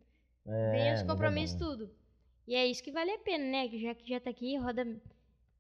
É, 0.46 0.70
Vem 0.70 0.94
os 0.94 1.00
é 1.00 1.04
compromissos 1.04 1.58
tudo. 1.58 1.90
E 2.46 2.54
é 2.54 2.64
isso 2.66 2.82
que 2.82 2.92
vale 2.92 3.10
a 3.10 3.18
pena, 3.18 3.44
né? 3.44 3.68
Que 3.68 3.80
já 3.80 3.94
que 3.94 4.08
já 4.08 4.20
tá 4.20 4.30
aqui, 4.30 4.56
roda 4.56 4.86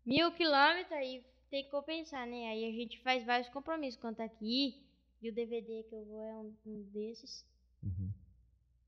mil 0.06 0.32
quilômetros, 0.32 0.92
aí 0.92 1.22
tem 1.50 1.64
que 1.64 1.70
compensar, 1.70 2.26
né? 2.26 2.48
Aí 2.48 2.64
a 2.68 2.72
gente 2.72 2.98
faz 3.00 3.24
vários 3.24 3.48
compromissos 3.48 4.00
quando 4.00 4.16
tá 4.16 4.24
aqui. 4.24 4.82
E 5.20 5.28
o 5.28 5.34
DVD 5.34 5.82
que 5.82 5.94
eu 5.94 6.04
vou 6.04 6.22
é 6.22 6.34
um, 6.34 6.54
um 6.64 6.82
desses. 6.92 7.44
Uhum. 7.82 8.10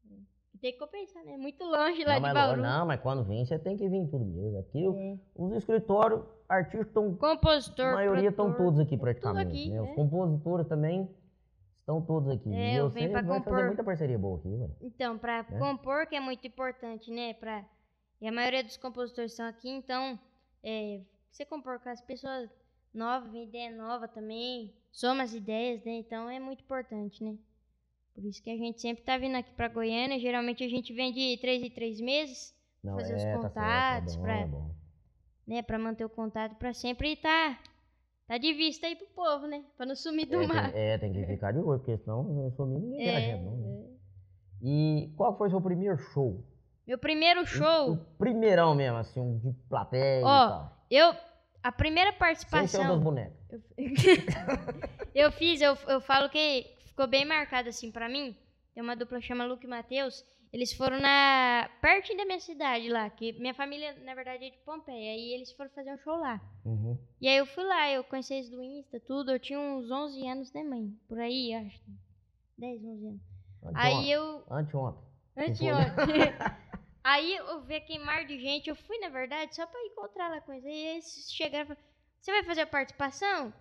E 0.04 0.26
tem 0.58 0.72
que 0.72 0.78
compensar, 0.78 1.24
né? 1.24 1.36
Muito 1.36 1.62
longe 1.64 2.04
lá 2.04 2.18
Não, 2.20 2.28
de 2.28 2.34
Bauru. 2.34 2.60
não, 2.62 2.86
mas 2.86 3.00
quando 3.00 3.24
vem, 3.24 3.44
você 3.44 3.58
tem 3.58 3.76
que 3.76 3.88
vir 3.88 4.06
tudo 4.08 4.24
mesmo. 4.24 4.58
Aqui 4.58 4.84
É. 4.84 5.18
os 5.36 5.52
escritórios, 5.52 6.22
artistas 6.48 6.86
estão. 6.88 7.14
Compositor, 7.16 7.86
A 7.86 7.94
maioria 7.94 8.28
estão 8.30 8.52
todos 8.54 8.78
aqui 8.80 8.96
praticamente. 8.98 9.48
aqui, 9.50 9.70
né? 9.70 9.80
Os 9.80 9.88
é. 9.88 9.94
compositores 9.94 10.66
também 10.66 11.08
estão 11.78 12.02
todos 12.02 12.28
aqui. 12.30 12.52
É, 12.52 12.74
e 12.74 12.76
eu 12.76 12.88
venho 12.90 13.10
pra 13.10 13.22
compor. 13.22 13.52
fazer 13.52 13.66
muita 13.66 13.84
parceria 13.84 14.18
boa 14.18 14.38
aqui, 14.38 14.48
ué. 14.48 14.68
Então, 14.82 15.16
pra 15.18 15.42
Né? 15.48 15.58
compor, 15.58 16.06
que 16.06 16.16
é 16.16 16.20
muito 16.20 16.46
importante, 16.46 17.10
né? 17.10 17.32
Pra... 17.34 17.64
E 18.20 18.28
a 18.28 18.32
maioria 18.32 18.62
dos 18.62 18.76
compositores 18.76 19.32
estão 19.32 19.46
aqui, 19.46 19.70
então, 19.70 20.18
é, 20.62 21.00
você 21.30 21.44
compor 21.46 21.78
com 21.80 21.88
as 21.88 22.02
pessoas 22.02 22.50
novas, 22.92 23.32
ideia 23.34 23.70
nova 23.74 24.06
também, 24.08 24.74
soma 24.92 25.22
as 25.22 25.32
ideias, 25.32 25.82
né? 25.84 25.92
Então 25.92 26.28
é 26.28 26.38
muito 26.38 26.62
importante, 26.62 27.22
né? 27.24 27.38
Por 28.14 28.24
isso 28.24 28.42
que 28.42 28.50
a 28.50 28.56
gente 28.56 28.80
sempre 28.80 29.02
tá 29.04 29.16
vindo 29.16 29.36
aqui 29.36 29.50
pra 29.54 29.68
Goiânia. 29.68 30.18
Geralmente 30.18 30.62
a 30.64 30.68
gente 30.68 30.92
vem 30.92 31.12
de 31.12 31.38
três 31.40 31.62
em 31.62 31.70
três 31.70 32.00
meses, 32.00 32.54
Não, 32.82 32.94
Fazer 32.96 33.14
os 33.16 33.22
é, 33.22 33.32
tá 33.32 33.38
contatos 33.38 34.12
certo, 34.14 34.14
é 34.14 34.16
bom, 34.16 34.22
pra- 34.22 34.38
é 34.40 34.46
bom. 34.46 34.70
né? 35.46 35.62
Pra 35.62 35.78
manter 35.78 36.04
o 36.04 36.08
contato, 36.10 36.54
pra 36.56 36.72
sempre 36.74 37.16
tá, 37.16 37.58
tá 38.26 38.36
de 38.38 38.52
vista 38.52 38.86
aí 38.86 38.96
pro 38.96 39.06
povo, 39.08 39.46
né? 39.46 39.64
Pra 39.76 39.86
não 39.86 39.94
sumir 39.94 40.26
do 40.26 40.40
É, 40.42 40.46
mapa. 40.46 40.70
tem, 40.70 40.80
é, 40.80 40.98
tem 40.98 41.12
que 41.12 41.24
ficar 41.26 41.52
de 41.52 41.58
olho, 41.58 41.78
porque 41.78 41.96
senão 41.98 42.22
não 42.24 42.50
sumir 42.52 42.80
ninguém 42.80 43.08
É, 43.08 43.20
gente, 43.20 43.44
não. 43.44 43.56
né? 43.56 43.86
é. 43.86 43.90
E 44.62 45.12
qual 45.16 45.36
foi 45.38 45.48
o 45.48 45.50
seu 45.50 45.60
primeiro 45.60 45.96
show? 45.98 46.44
Meu 46.86 46.98
primeiro 46.98 47.42
O 47.42 47.46
show, 47.46 47.96
primeirão 48.18 48.74
mesmo, 48.74 48.98
assim, 48.98 49.20
um 49.20 49.38
de 49.38 49.52
plateia 49.68 50.26
Ó, 50.26 50.66
e 50.90 50.96
eu. 50.96 51.14
A 51.62 51.70
primeira 51.70 52.10
Sem 52.10 52.16
ser 52.16 52.16
o 52.16 52.20
participação. 52.50 52.88
das 52.88 53.00
bonecas. 53.02 53.62
Eu, 53.76 53.86
eu 55.26 55.32
fiz, 55.32 55.60
eu, 55.60 55.76
eu 55.88 56.00
falo 56.00 56.28
que 56.30 56.66
ficou 57.00 57.08
bem 57.08 57.24
marcado 57.24 57.70
assim 57.70 57.90
pra 57.90 58.10
mim. 58.10 58.36
Tem 58.74 58.82
uma 58.82 58.94
dupla 58.94 59.20
que 59.20 59.26
chama 59.26 59.46
Luke 59.46 59.64
e 59.64 59.68
Matheus. 59.68 60.22
Eles 60.52 60.72
foram 60.74 61.00
na 61.00 61.70
pertinho 61.80 62.18
da 62.18 62.26
minha 62.26 62.40
cidade 62.40 62.90
lá, 62.90 63.08
que 63.08 63.32
minha 63.40 63.54
família, 63.54 63.94
na 64.04 64.14
verdade, 64.14 64.44
é 64.44 64.50
de 64.50 64.58
Pompeia. 64.58 65.12
Aí 65.12 65.32
eles 65.32 65.50
foram 65.52 65.70
fazer 65.70 65.94
um 65.94 65.98
show 65.98 66.16
lá. 66.16 66.38
Uhum. 66.62 66.98
E 67.18 67.26
aí 67.26 67.38
eu 67.38 67.46
fui 67.46 67.64
lá, 67.64 67.90
eu 67.90 68.04
conheci 68.04 68.34
eles 68.34 68.50
do 68.50 68.62
Insta, 68.62 69.00
tudo. 69.00 69.30
Eu 69.30 69.38
tinha 69.38 69.58
uns 69.58 69.90
11 69.90 70.28
anos, 70.28 70.52
né, 70.52 70.62
mãe? 70.62 70.94
Por 71.08 71.18
aí, 71.18 71.54
acho. 71.54 71.80
10, 72.58 72.84
11 72.84 73.06
anos. 73.06 73.20
Aí 73.74 74.10
eu. 74.10 74.44
Anteontem. 74.50 75.02
Anteontem. 75.38 76.34
aí 77.02 77.36
eu 77.36 77.62
vi 77.62 77.76
aquele 77.76 78.04
mar 78.04 78.26
de 78.26 78.38
gente. 78.38 78.68
Eu 78.68 78.76
fui, 78.76 78.98
na 78.98 79.08
verdade, 79.08 79.54
só 79.54 79.66
pra 79.66 79.80
encontrar 79.86 80.28
lá 80.28 80.40
com 80.42 80.52
eles. 80.52 80.66
Aí 80.66 80.86
eles 80.86 81.32
chegaram 81.32 81.64
e 81.64 81.68
falaram: 81.68 81.86
Você 82.20 82.30
vai 82.30 82.44
fazer 82.44 82.60
a 82.62 82.66
participação? 82.66 83.54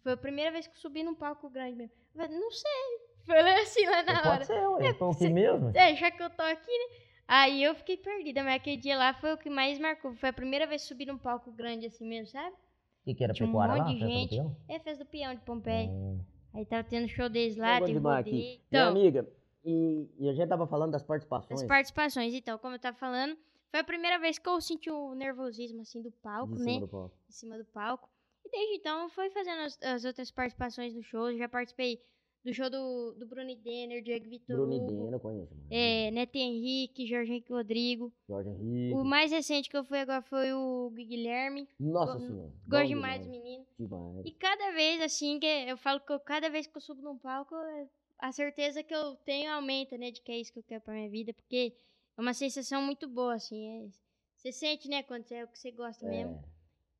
Foi 0.00 0.12
a 0.12 0.16
primeira 0.16 0.52
vez 0.52 0.68
que 0.68 0.74
eu 0.74 0.80
subi 0.80 1.02
num 1.02 1.14
palco 1.14 1.48
grande 1.50 1.76
mesmo. 1.76 2.03
Falei, 2.14 2.38
não 2.38 2.50
sei. 2.50 2.98
Falei 3.26 3.54
assim 3.62 3.86
lá 3.86 4.02
na 4.02 4.12
hora. 4.20 4.22
Pode 4.30 4.46
ser, 4.46 4.68
ué. 4.68 4.88
Eu 4.90 4.98
tô 4.98 5.10
aqui 5.10 5.28
mesmo. 5.28 5.70
É, 5.74 5.94
já 5.96 6.10
que 6.10 6.22
eu 6.22 6.30
tô 6.30 6.42
aqui, 6.42 6.70
né? 6.70 6.96
Aí 7.26 7.62
eu 7.64 7.74
fiquei 7.74 7.96
perdida, 7.96 8.42
mas 8.44 8.56
aquele 8.56 8.76
dia 8.76 8.98
lá 8.98 9.14
foi 9.14 9.32
o 9.32 9.38
que 9.38 9.48
mais 9.48 9.78
marcou. 9.78 10.14
Foi 10.16 10.28
a 10.28 10.32
primeira 10.32 10.66
vez 10.66 10.82
que 10.82 10.88
subi 10.88 11.06
num 11.06 11.16
palco 11.16 11.50
grande 11.50 11.86
assim 11.86 12.06
mesmo, 12.06 12.26
sabe? 12.28 12.54
O 12.54 13.04
que, 13.04 13.14
que 13.14 13.24
era 13.24 13.32
Tinha 13.32 13.46
um 13.48 13.50
pecuária 13.52 13.74
lá? 13.76 13.84
monte 13.84 13.94
de 13.94 14.00
gente. 14.06 14.30
Peão? 14.36 14.56
É, 14.68 14.78
festa 14.78 15.04
do 15.04 15.10
peão 15.10 15.34
de 15.34 15.40
Pompeia. 15.40 15.88
Hum. 15.88 16.20
Aí 16.52 16.64
tava 16.66 16.84
tendo 16.84 17.08
show 17.08 17.28
deles 17.28 17.56
lá, 17.56 17.80
teve 17.80 17.94
demais 17.94 18.24
rodeio. 18.24 18.36
Minha 18.42 18.60
Então, 18.68 18.88
amiga, 18.90 19.28
e, 19.64 20.08
e 20.18 20.28
a 20.28 20.32
gente 20.34 20.48
tava 20.48 20.66
falando 20.66 20.92
das 20.92 21.02
participações. 21.02 21.62
as 21.62 21.66
participações, 21.66 22.32
então, 22.34 22.56
como 22.58 22.74
eu 22.76 22.78
tava 22.78 22.96
falando, 22.96 23.36
foi 23.70 23.80
a 23.80 23.84
primeira 23.84 24.18
vez 24.18 24.38
que 24.38 24.48
eu 24.48 24.60
senti 24.60 24.88
o 24.90 25.14
nervosismo 25.14 25.80
assim 25.80 26.00
do 26.00 26.12
palco, 26.12 26.54
de 26.54 26.62
né? 26.62 26.72
cima 26.74 26.80
do 26.80 26.88
palco. 26.88 27.16
em 27.28 27.32
cima 27.32 27.58
do 27.58 27.64
palco. 27.64 28.08
E 28.44 28.50
desde 28.50 28.76
então 28.76 29.08
foi 29.10 29.30
fazendo 29.30 29.60
as, 29.62 29.78
as 29.82 30.04
outras 30.04 30.30
participações 30.30 30.94
no 30.94 31.02
show. 31.02 31.32
Já 31.36 31.48
participei 31.48 32.00
do 32.44 32.52
show 32.52 32.68
do, 32.68 33.14
do 33.14 33.26
Bruno 33.26 33.54
Denner, 33.56 34.02
Diego 34.02 34.28
Vitor 34.28 34.56
Bruno 34.56 34.76
Hugo, 34.76 34.86
Denner, 34.92 35.12
eu 35.14 35.20
conheço. 35.20 35.54
mano. 35.54 35.66
é, 35.70 36.10
Neto 36.10 36.36
Henrique, 36.36 37.06
Jorge 37.06 37.32
Henrique 37.32 37.50
Rodrigo. 37.50 38.12
Jorge 38.28 38.50
Henrique. 38.50 38.94
O 38.94 39.02
mais 39.02 39.30
recente 39.32 39.70
que 39.70 39.76
eu 39.76 39.82
fui 39.84 39.98
agora 39.98 40.20
foi 40.20 40.52
o 40.52 40.90
Guilherme. 40.94 41.66
Nossa 41.80 42.18
senhora. 42.18 42.52
Gosto 42.68 42.88
demais 42.88 43.24
do 43.24 43.30
menino. 43.30 43.66
Demais. 43.78 44.26
E 44.26 44.30
cada 44.32 44.72
vez, 44.72 45.00
assim, 45.00 45.40
que 45.40 45.46
eu 45.46 45.76
falo 45.78 46.00
que 46.00 46.12
eu- 46.12 46.20
cada 46.20 46.50
vez 46.50 46.66
que 46.66 46.76
eu 46.76 46.80
subo 46.82 47.00
num 47.00 47.16
palco, 47.16 47.54
é- 47.54 47.88
a 48.18 48.30
certeza 48.30 48.82
que 48.82 48.94
eu 48.94 49.16
tenho 49.24 49.50
aumenta, 49.50 49.96
né? 49.96 50.10
De 50.10 50.20
que 50.20 50.30
é 50.30 50.38
isso 50.38 50.52
que 50.52 50.58
eu 50.58 50.62
quero 50.64 50.82
pra 50.82 50.92
minha 50.92 51.08
vida. 51.08 51.32
Porque 51.32 51.74
é 52.16 52.20
uma 52.20 52.34
sensação 52.34 52.82
muito 52.82 53.08
boa, 53.08 53.34
assim. 53.36 53.86
é- 53.86 53.88
você 54.36 54.52
sente, 54.52 54.86
né? 54.90 55.02
Quando 55.02 55.24
é 55.32 55.44
o 55.44 55.48
que 55.48 55.58
você 55.58 55.70
gosta 55.70 56.04
mesmo. 56.06 56.44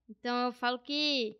Então 0.08 0.46
eu 0.46 0.52
falo 0.52 0.78
que 0.78 1.37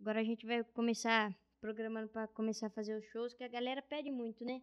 agora 0.00 0.20
a 0.20 0.24
gente 0.24 0.46
vai 0.46 0.62
começar 0.64 1.34
programando 1.60 2.08
pra 2.08 2.26
começar 2.28 2.66
a 2.68 2.70
fazer 2.70 2.96
os 2.96 3.04
shows, 3.06 3.34
que 3.34 3.44
a 3.44 3.48
galera 3.48 3.82
pede 3.82 4.10
muito, 4.10 4.44
né? 4.44 4.60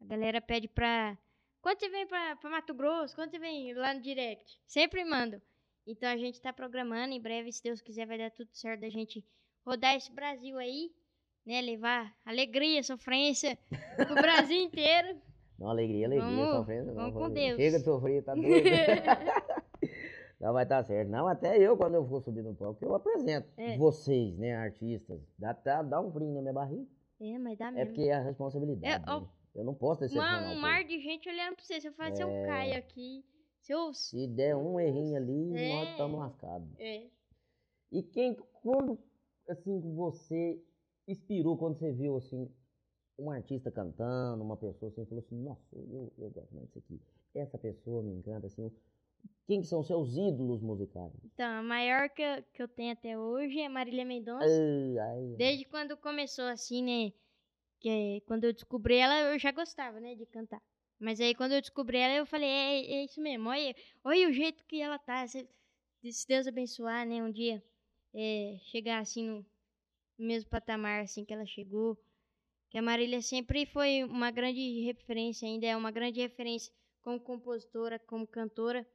A 0.00 0.04
galera 0.06 0.40
pede 0.40 0.68
pra. 0.68 1.16
Quando 1.60 1.80
você 1.80 1.88
vem 1.88 2.06
pra, 2.06 2.36
pra 2.36 2.50
Mato 2.50 2.74
Grosso? 2.74 3.14
Quando 3.14 3.30
você 3.30 3.38
vem 3.38 3.72
lá 3.74 3.94
no 3.94 4.00
direct? 4.00 4.60
Sempre 4.66 5.04
mandam. 5.04 5.40
Então 5.86 6.08
a 6.08 6.16
gente 6.16 6.40
tá 6.40 6.52
programando, 6.52 7.12
em 7.14 7.20
breve, 7.20 7.52
se 7.52 7.62
Deus 7.62 7.80
quiser, 7.80 8.06
vai 8.06 8.18
dar 8.18 8.30
tudo 8.30 8.48
certo 8.52 8.80
da 8.80 8.88
gente 8.88 9.24
rodar 9.64 9.94
esse 9.96 10.10
Brasil 10.12 10.58
aí, 10.58 10.90
né? 11.44 11.60
Levar 11.60 12.14
alegria, 12.24 12.82
sofrência 12.82 13.58
pro 13.96 14.14
Brasil 14.50 14.60
inteiro. 14.60 15.20
Não, 15.58 15.68
alegria, 15.70 16.06
alegria. 16.06 16.28
Vamos- 16.28 16.56
sofrendo, 16.56 16.86
não, 16.86 16.94
vamos 16.94 17.12
com 17.12 17.18
vamos- 17.20 17.34
Deus. 17.34 17.56
Chega 17.56 17.78
de 17.78 17.84
sofrer, 17.84 18.24
tá 18.24 18.34
doido. 18.34 18.64
não, 20.44 20.52
vai 20.52 20.62
estar 20.64 20.84
certo. 20.84 21.08
Não, 21.08 21.26
até 21.26 21.58
eu, 21.58 21.76
quando 21.76 21.94
eu 21.94 22.06
for 22.06 22.20
subir 22.22 22.42
no 22.42 22.54
palco, 22.54 22.84
eu 22.84 22.94
apresento 22.94 23.48
É. 23.56 23.76
vocês, 23.78 24.36
né, 24.38 24.54
artistas. 24.54 25.20
Dá, 25.38 25.52
dá, 25.52 25.82
dá 25.82 26.00
um 26.00 26.12
frio 26.12 26.32
na 26.32 26.40
minha 26.40 26.52
barriga. 26.52 26.86
É, 27.20 27.38
mas 27.38 27.56
dá 27.58 27.68
É 27.68 27.70
mesmo. 27.70 27.86
porque 27.94 28.08
é 28.08 28.14
a 28.14 28.22
responsabilidade. 28.22 29.04
É, 29.04 29.10
ó, 29.10 29.20
né? 29.20 29.28
Eu 29.54 29.64
não 29.64 29.74
posso 29.74 30.00
decepcionar 30.00 30.42
Uma- 30.42 30.52
o 30.52 30.56
um 30.56 30.60
mar 30.60 30.84
de 30.84 30.98
gente 31.00 31.28
olhando 31.28 31.54
pra 31.56 31.64
você. 31.64 31.80
Se 31.80 31.88
eu 31.88 31.92
falar, 31.92 32.14
se 32.14 32.22
eu 32.22 32.28
É. 32.28 32.46
caio 32.46 32.76
aqui, 32.78 33.24
se 33.60 33.72
eu. 33.72 33.94
Se 33.94 34.26
der 34.26 34.56
um 34.56 34.78
errinho 34.80 35.16
ali, 35.16 35.56
É. 35.56 35.74
nós 35.76 35.88
estamos 35.90 36.18
lascados. 36.18 36.68
É. 36.78 37.06
E 37.92 38.02
quem, 38.02 38.34
quando, 38.62 38.98
assim, 39.48 39.80
você 39.94 40.60
inspirou, 41.06 41.56
quando 41.56 41.78
você 41.78 41.92
viu, 41.92 42.16
assim, 42.16 42.50
um 43.18 43.30
artista 43.30 43.70
cantando, 43.70 44.42
uma 44.42 44.56
pessoa 44.56 44.90
assim, 44.90 45.04
falou 45.06 45.22
assim, 45.24 45.36
nossa, 45.40 45.62
eu, 45.76 46.12
eu 46.18 46.30
gosto 46.30 46.52
mais 46.54 46.66
disso 46.66 46.78
aqui. 46.80 47.00
Essa 47.34 47.56
pessoa 47.56 48.02
me 48.02 48.12
encanta, 48.12 48.48
assim. 48.48 48.70
Quem 49.46 49.60
que 49.60 49.66
são 49.66 49.82
seus 49.82 50.16
ídolos 50.16 50.62
musicais? 50.62 51.12
Então, 51.22 51.46
a 51.46 51.62
maior 51.62 52.08
que 52.08 52.22
eu, 52.22 52.42
que 52.52 52.62
eu 52.62 52.68
tenho 52.68 52.92
até 52.92 53.18
hoje 53.18 53.60
é 53.60 53.68
Marília 53.68 54.04
Mendonça. 54.04 54.46
Ai, 54.46 54.98
ai, 54.98 55.34
Desde 55.36 55.66
quando 55.66 55.96
começou 55.98 56.46
assim, 56.46 56.82
né? 56.82 57.12
Que 57.78 58.22
quando 58.26 58.44
eu 58.44 58.52
descobri 58.52 58.96
ela, 58.96 59.32
eu 59.32 59.38
já 59.38 59.52
gostava, 59.52 60.00
né? 60.00 60.14
De 60.14 60.24
cantar. 60.26 60.62
Mas 60.98 61.20
aí 61.20 61.34
quando 61.34 61.52
eu 61.52 61.60
descobri 61.60 61.98
ela, 61.98 62.14
eu 62.14 62.24
falei, 62.24 62.48
é, 62.48 62.92
é 62.94 63.04
isso 63.04 63.20
mesmo. 63.20 63.50
Olha, 63.50 63.74
olha 64.02 64.28
o 64.28 64.32
jeito 64.32 64.64
que 64.64 64.80
ela 64.80 64.98
tá. 64.98 65.26
Se, 65.26 65.46
se 66.02 66.26
Deus 66.26 66.46
abençoar, 66.46 67.06
né? 67.06 67.22
Um 67.22 67.30
dia 67.30 67.62
é, 68.14 68.56
chegar 68.62 69.00
assim 69.00 69.28
no 69.28 69.46
mesmo 70.18 70.48
patamar 70.48 71.02
assim 71.02 71.22
que 71.22 71.34
ela 71.34 71.44
chegou. 71.44 71.98
Que 72.70 72.78
a 72.78 72.82
Marília 72.82 73.20
sempre 73.20 73.66
foi 73.66 74.04
uma 74.04 74.30
grande 74.30 74.80
referência, 74.80 75.46
ainda 75.46 75.66
é 75.66 75.76
uma 75.76 75.90
grande 75.90 76.20
referência 76.20 76.72
como 77.02 77.20
compositora, 77.20 77.98
como 77.98 78.26
cantora. 78.26 78.86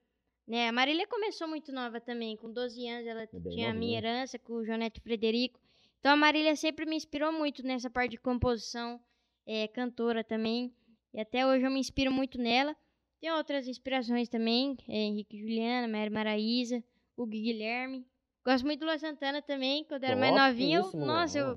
Né? 0.49 0.67
A 0.67 0.71
Marília 0.71 1.05
começou 1.07 1.47
muito 1.47 1.71
nova 1.71 2.01
também, 2.01 2.35
com 2.35 2.51
12 2.51 2.87
anos 2.87 3.05
ela 3.05 3.27
bem 3.31 3.53
tinha 3.53 3.69
a 3.69 3.73
minha 3.73 3.97
herança 3.99 4.39
com 4.39 4.53
o 4.53 4.65
Joneto 4.65 4.99
Frederico. 4.99 5.59
Então 5.99 6.11
a 6.11 6.17
Marília 6.17 6.55
sempre 6.55 6.85
me 6.87 6.95
inspirou 6.95 7.31
muito 7.31 7.61
nessa 7.61 7.87
parte 7.89 8.11
de 8.11 8.17
composição, 8.17 8.99
é, 9.45 9.67
cantora 9.67 10.23
também. 10.23 10.73
E 11.13 11.19
até 11.19 11.45
hoje 11.45 11.63
eu 11.65 11.69
me 11.71 11.79
inspiro 11.79 12.11
muito 12.11 12.39
nela. 12.39 12.75
Tem 13.21 13.31
outras 13.31 13.67
inspirações 13.67 14.27
também, 14.27 14.75
é, 14.87 14.95
Henrique 14.97 15.37
Juliana, 15.39 15.87
Mary 15.87 16.09
Maraísa, 16.09 16.83
o 17.15 17.27
Guilherme. 17.27 18.03
Gosto 18.43 18.65
muito 18.65 18.79
do 18.79 18.85
Luan 18.87 18.97
Santana 18.97 19.41
também, 19.43 19.83
quando 19.83 20.03
eu 20.03 20.09
era 20.09 20.19
mais 20.19 20.33
novinha. 20.33 20.77
eu- 20.79 20.83
Topíssimo, 20.83 21.05
nossa, 21.05 21.37
eu, 21.37 21.47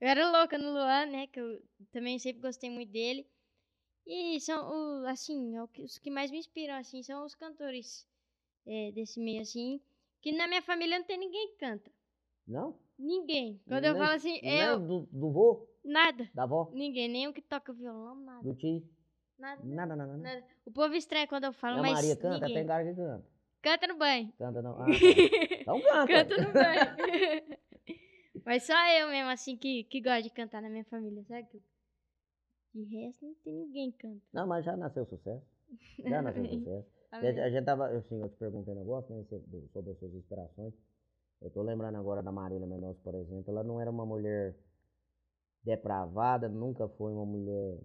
eu 0.00 0.08
era 0.08 0.30
louca 0.30 0.56
no 0.56 0.70
Luan, 0.72 1.04
né? 1.06 1.26
Que 1.26 1.38
eu 1.40 1.60
também 1.92 2.18
sempre 2.18 2.40
gostei 2.40 2.70
muito 2.70 2.90
dele. 2.90 3.26
E 4.06 4.40
são, 4.40 5.02
o- 5.02 5.06
assim, 5.06 5.54
é 5.56 5.62
os 5.82 5.98
que 5.98 6.10
mais 6.10 6.30
me 6.30 6.38
inspiram, 6.38 6.74
assim, 6.76 7.02
são 7.02 7.26
os 7.26 7.34
cantores 7.34 8.06
é, 8.68 8.92
desse 8.92 9.18
meio, 9.20 9.40
assim. 9.42 9.80
Que 10.20 10.32
na 10.32 10.46
minha 10.46 10.62
família 10.62 10.98
não 10.98 11.06
tem 11.06 11.18
ninguém 11.18 11.48
que 11.52 11.56
canta. 11.58 11.90
Não? 12.46 12.78
Ninguém. 12.98 13.60
Quando 13.68 13.84
eu 13.84 13.94
Nem- 13.94 14.02
falo 14.02 14.14
assim, 14.14 14.40
nem 14.42 14.60
eu. 14.60 14.80
do, 14.80 15.00
do 15.12 15.30
vô, 15.30 15.68
Nada. 15.84 16.28
da 16.34 16.42
avó, 16.42 16.70
Ninguém. 16.72 17.08
Nem 17.08 17.28
o 17.28 17.32
que 17.32 17.40
toca 17.42 17.72
violão, 17.72 18.16
nada. 18.16 18.42
do 18.42 18.54
tio? 18.54 18.82
Nada. 19.38 19.62
Nada, 19.64 19.94
nada, 19.96 20.16
nada. 20.16 20.22
nada. 20.22 20.44
O 20.66 20.70
povo 20.72 20.94
estranha 20.94 21.26
quando 21.28 21.44
eu 21.44 21.52
falo, 21.52 21.78
a 21.78 21.82
mas. 21.82 21.92
Maria 21.92 22.16
canta, 22.16 22.40
ninguém. 22.40 22.54
tem 22.54 22.66
cara 22.66 22.84
que 22.84 22.94
canta. 22.94 23.26
Canta 23.62 23.86
no 23.86 23.96
banho. 23.96 24.32
Canta 24.38 24.62
não. 24.62 24.76
Ah, 24.82 24.86
tá. 24.86 24.92
Então 25.60 25.80
canta. 25.80 26.06
Canta 26.06 26.36
no 26.42 26.52
banho. 26.52 27.58
mas 28.44 28.62
só 28.64 28.74
eu 28.98 29.08
mesmo, 29.08 29.30
assim, 29.30 29.56
que, 29.56 29.84
que 29.84 30.00
gosta 30.00 30.22
de 30.22 30.30
cantar 30.30 30.60
na 30.62 30.68
minha 30.68 30.84
família, 30.84 31.22
sabe? 31.24 31.46
De 32.74 32.82
resto, 32.84 33.24
não 33.24 33.34
tem 33.44 33.54
ninguém 33.54 33.90
que 33.92 33.98
canta. 33.98 34.22
Não, 34.32 34.46
mas 34.46 34.64
já 34.64 34.76
nasceu 34.76 35.04
sucesso. 35.06 35.46
Já 36.04 36.20
nasceu 36.22 36.44
sucesso. 36.48 36.88
A 37.10 37.20
gente, 37.20 37.40
a 37.40 37.50
gente 37.50 37.64
tava, 37.64 37.86
assim, 37.88 38.20
eu 38.20 38.28
te 38.28 38.36
perguntei 38.36 38.72
um 38.74 38.76
negócio, 38.76 39.14
né, 39.14 39.24
sobre 39.72 39.90
as 39.92 39.98
suas 39.98 40.14
inspirações. 40.14 40.74
Eu 41.40 41.50
tô 41.50 41.62
lembrando 41.62 41.96
agora 41.96 42.22
da 42.22 42.32
Marília 42.32 42.66
Mendonça, 42.66 43.00
por 43.02 43.14
exemplo. 43.14 43.50
Ela 43.50 43.62
não 43.64 43.80
era 43.80 43.90
uma 43.90 44.04
mulher 44.04 44.54
depravada, 45.62 46.48
nunca 46.48 46.88
foi 46.88 47.12
uma 47.12 47.24
mulher, 47.26 47.78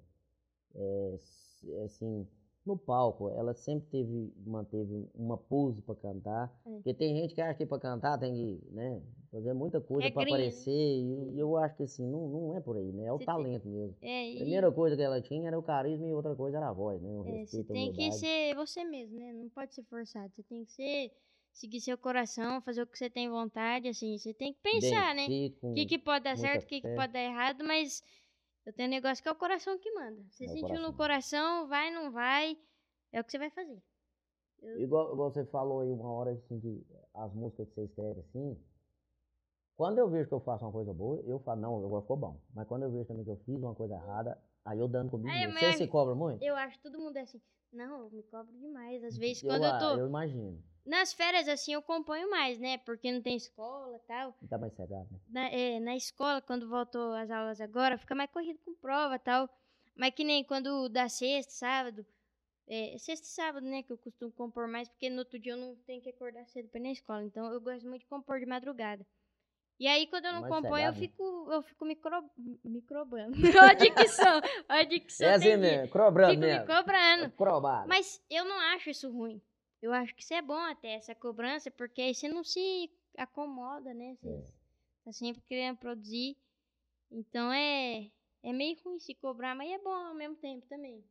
é, 0.75 1.13
s- 1.15 1.73
assim, 1.85 2.27
no 2.65 2.77
palco. 2.77 3.29
Ela 3.31 3.53
sempre 3.53 3.89
teve, 3.89 4.33
manteve 4.45 5.09
uma 5.13 5.37
pose 5.37 5.81
pra 5.81 5.95
cantar. 5.95 6.53
É. 6.65 6.69
Porque 6.75 6.93
tem 6.93 7.15
gente 7.15 7.33
que 7.35 7.41
acha 7.41 7.57
que 7.57 7.65
pra 7.65 7.79
cantar 7.79 8.17
tem 8.17 8.33
que, 8.33 8.71
né, 8.71 9.01
fazer 9.33 9.53
muita 9.53 9.81
coisa 9.81 10.09
pra 10.11 10.21
Regrinha, 10.21 10.37
né? 10.37 10.43
aparecer. 10.43 10.71
E 10.71 11.39
eu 11.39 11.57
acho 11.57 11.75
que, 11.75 11.83
assim, 11.83 12.05
não, 12.05 12.27
não 12.29 12.55
é 12.55 12.61
por 12.61 12.77
aí, 12.77 12.91
né? 12.93 13.05
É 13.05 13.11
o 13.11 13.17
Você 13.17 13.25
tem- 13.25 13.25
talento 13.25 13.67
mesmo. 13.67 13.97
É, 14.01 14.29
A 14.29 14.31
e- 14.31 14.37
primeira 14.37 14.71
coisa 14.71 14.95
que 14.95 15.01
ela 15.01 15.19
tinha 15.21 15.47
era 15.47 15.57
o 15.57 15.63
carisma 15.63 16.07
e 16.07 16.13
outra 16.13 16.35
coisa 16.35 16.57
era 16.57 16.69
a 16.69 16.71
voz, 16.73 17.01
né? 17.01 17.09
O 17.09 17.21
É, 17.21 17.23
você 17.23 17.63
respeito, 17.63 17.71
a 17.71 17.73
tem 17.73 17.91
que 17.91 18.11
ser 18.11 18.55
você 18.55 18.83
mesmo, 18.83 19.19
né? 19.19 19.33
Não 19.33 19.49
pode 19.49 19.73
ser 19.73 19.83
forçado. 19.83 20.31
Você 20.35 20.43
tem 20.43 20.63
que 20.63 20.71
ser, 20.71 21.11
seguir 21.51 21.81
seu 21.81 21.97
coração, 21.97 22.61
fazer 22.61 22.83
o 22.83 22.87
que 22.87 22.97
você 22.97 23.09
tem 23.09 23.27
vontade, 23.27 23.87
assim. 23.87 24.17
Você 24.17 24.33
tem 24.35 24.53
que 24.53 24.59
Bem 24.63 24.79
pensar, 24.79 25.15
né? 25.15 25.25
feito, 25.25 25.59
com- 25.59 25.71
O 25.71 25.73
que, 25.73 25.85
que 25.87 25.97
pode 25.97 26.23
dar 26.23 26.37
certo, 26.37 26.63
o 26.63 26.67
que, 26.67 26.79
que 26.81 26.95
pode 26.95 27.11
dar 27.13 27.21
errado, 27.23 27.63
mas 27.65 28.03
eu 28.67 28.71
tenho 28.73 28.87
um 28.87 28.91
negócio 28.91 29.23
que 29.23 29.27
é 29.29 29.31
o 29.31 29.35
coração 29.35 29.79
que 29.79 29.91
manda. 29.93 30.21
Você 30.29 30.43
É 30.43 30.47
sentiu 30.47 30.61
no 30.79 30.93
coração. 30.93 30.93
coração, 30.93 31.67
vai, 31.67 31.89
não 31.91 32.11
vai, 32.11 32.55
é 33.11 33.19
o 33.19 33.23
que 33.23 33.31
você 33.31 33.39
vai 33.39 33.49
fazer. 33.49 33.81
Igual, 34.77 35.11
igual 35.13 35.31
você 35.31 35.43
falou 35.45 35.81
aí 35.81 35.91
uma 35.91 36.09
hora 36.11 36.31
assim 36.31 36.59
que 36.59 36.85
as 37.13 37.33
músicas 37.33 37.67
que 37.69 37.75
você 37.75 37.83
escreve 37.85 38.19
assim. 38.21 38.57
Quando 39.75 39.97
eu 39.97 40.09
vejo 40.09 40.27
que 40.27 40.33
eu 40.33 40.39
faço 40.39 40.63
uma 40.63 40.71
coisa 40.71 40.93
boa, 40.93 41.21
eu 41.25 41.39
falo, 41.39 41.61
não, 41.61 41.77
agora 41.85 42.01
ficou 42.01 42.17
bom. 42.17 42.39
Mas 42.53 42.67
quando 42.67 42.83
eu 42.83 42.91
vejo 42.91 43.05
também 43.05 43.23
que 43.23 43.31
eu 43.31 43.37
fiz 43.37 43.57
uma 43.61 43.73
coisa 43.73 43.95
errada, 43.95 44.39
aí 44.63 44.77
eu 44.79 44.87
dando 44.87 45.09
comigo. 45.09 45.29
Mas- 45.29 45.59
Você 45.59 45.73
se 45.85 45.87
cobra 45.87 46.13
muito? 46.13 46.43
Eu 46.43 46.55
acho 46.55 46.77
que 46.77 46.83
todo 46.83 46.99
mundo 46.99 47.17
é 47.17 47.21
assim. 47.21 47.41
Não, 47.71 48.03
eu 48.03 48.11
me 48.11 48.21
cobro 48.23 48.53
demais. 48.59 49.03
Às 49.03 49.17
vezes, 49.17 49.41
eu, 49.41 49.49
quando 49.49 49.63
eu 49.63 49.79
tô 49.79 49.97
eu 49.97 50.07
imagino. 50.07 50.63
nas 50.85 51.11
férias, 51.11 51.47
assim, 51.47 51.73
eu 51.73 51.81
componho 51.81 52.29
mais, 52.29 52.59
né? 52.59 52.77
Porque 52.79 53.11
não 53.11 53.19
tem 53.21 53.35
escola 53.35 53.95
e 53.95 53.99
tal. 54.01 54.35
Tá 54.47 54.59
mais 54.59 54.73
cegado, 54.75 55.07
né? 55.09 55.19
na, 55.27 55.49
é, 55.49 55.79
na 55.79 55.95
escola, 55.95 56.39
quando 56.39 56.69
voltou 56.69 57.13
as 57.13 57.31
aulas 57.31 57.59
agora, 57.59 57.97
fica 57.97 58.13
mais 58.13 58.29
corrido 58.29 58.59
com 58.63 58.75
prova 58.75 59.15
e 59.15 59.19
tal. 59.19 59.49
Mas 59.95 60.13
que 60.13 60.23
nem 60.23 60.43
quando 60.43 60.87
dá 60.87 61.09
sexta, 61.09 61.51
sábado. 61.51 62.05
É, 62.67 62.95
sexta 62.99 63.25
e 63.25 63.29
sábado, 63.29 63.65
né? 63.65 63.81
Que 63.81 63.91
eu 63.91 63.97
costumo 63.97 64.31
compor 64.31 64.67
mais, 64.67 64.87
porque 64.87 65.09
no 65.09 65.19
outro 65.19 65.39
dia 65.39 65.53
eu 65.53 65.57
não 65.57 65.75
tenho 65.77 66.01
que 66.01 66.09
acordar 66.09 66.45
cedo 66.47 66.69
pra 66.69 66.79
ir 66.79 66.83
na 66.83 66.91
escola. 66.91 67.23
Então 67.23 67.51
eu 67.51 67.59
gosto 67.59 67.87
muito 67.87 68.01
de 68.01 68.07
compor 68.07 68.39
de 68.39 68.45
madrugada. 68.45 69.03
E 69.79 69.87
aí, 69.87 70.07
quando 70.07 70.25
eu 70.25 70.33
não 70.33 70.41
Mais 70.41 70.53
componho, 70.53 70.87
eu 70.87 70.93
fico, 70.93 71.51
eu 71.51 71.61
fico 71.63 71.83
micro, 71.85 72.29
microbando. 72.63 73.35
Olha 73.35 73.71
a 73.71 73.73
dicção. 73.73 74.41
Olha 74.69 74.79
a 74.79 74.83
dicção. 74.83 75.27
É 75.27 75.33
assim 75.33 75.57
mesmo, 75.57 75.89
cobrando 75.89 76.31
Fico 76.31 76.41
me 76.41 76.47
mesmo. 76.47 76.67
cobrando. 76.67 77.31
Crobado. 77.31 77.87
Mas 77.89 78.23
eu 78.29 78.45
não 78.45 78.57
acho 78.75 78.89
isso 78.89 79.11
ruim. 79.11 79.41
Eu 79.81 79.91
acho 79.91 80.15
que 80.15 80.21
isso 80.23 80.33
é 80.33 80.41
bom 80.41 80.57
até, 80.59 80.93
essa 80.93 81.13
cobrança, 81.13 81.69
porque 81.71 82.01
aí 82.01 82.15
você 82.15 82.29
não 82.29 82.43
se 82.43 82.89
acomoda, 83.17 83.93
né? 83.93 84.15
Você 84.21 84.29
É. 84.29 84.43
tá 85.05 85.11
sempre 85.11 85.41
querendo 85.41 85.77
produzir. 85.77 86.37
Então 87.11 87.51
é, 87.51 88.09
é 88.43 88.53
meio 88.53 88.77
ruim 88.85 88.99
se 88.99 89.13
cobrar, 89.15 89.53
mas 89.55 89.69
é 89.71 89.77
bom 89.79 89.89
ao 89.91 90.15
mesmo 90.15 90.35
tempo 90.37 90.65
também. 90.67 91.03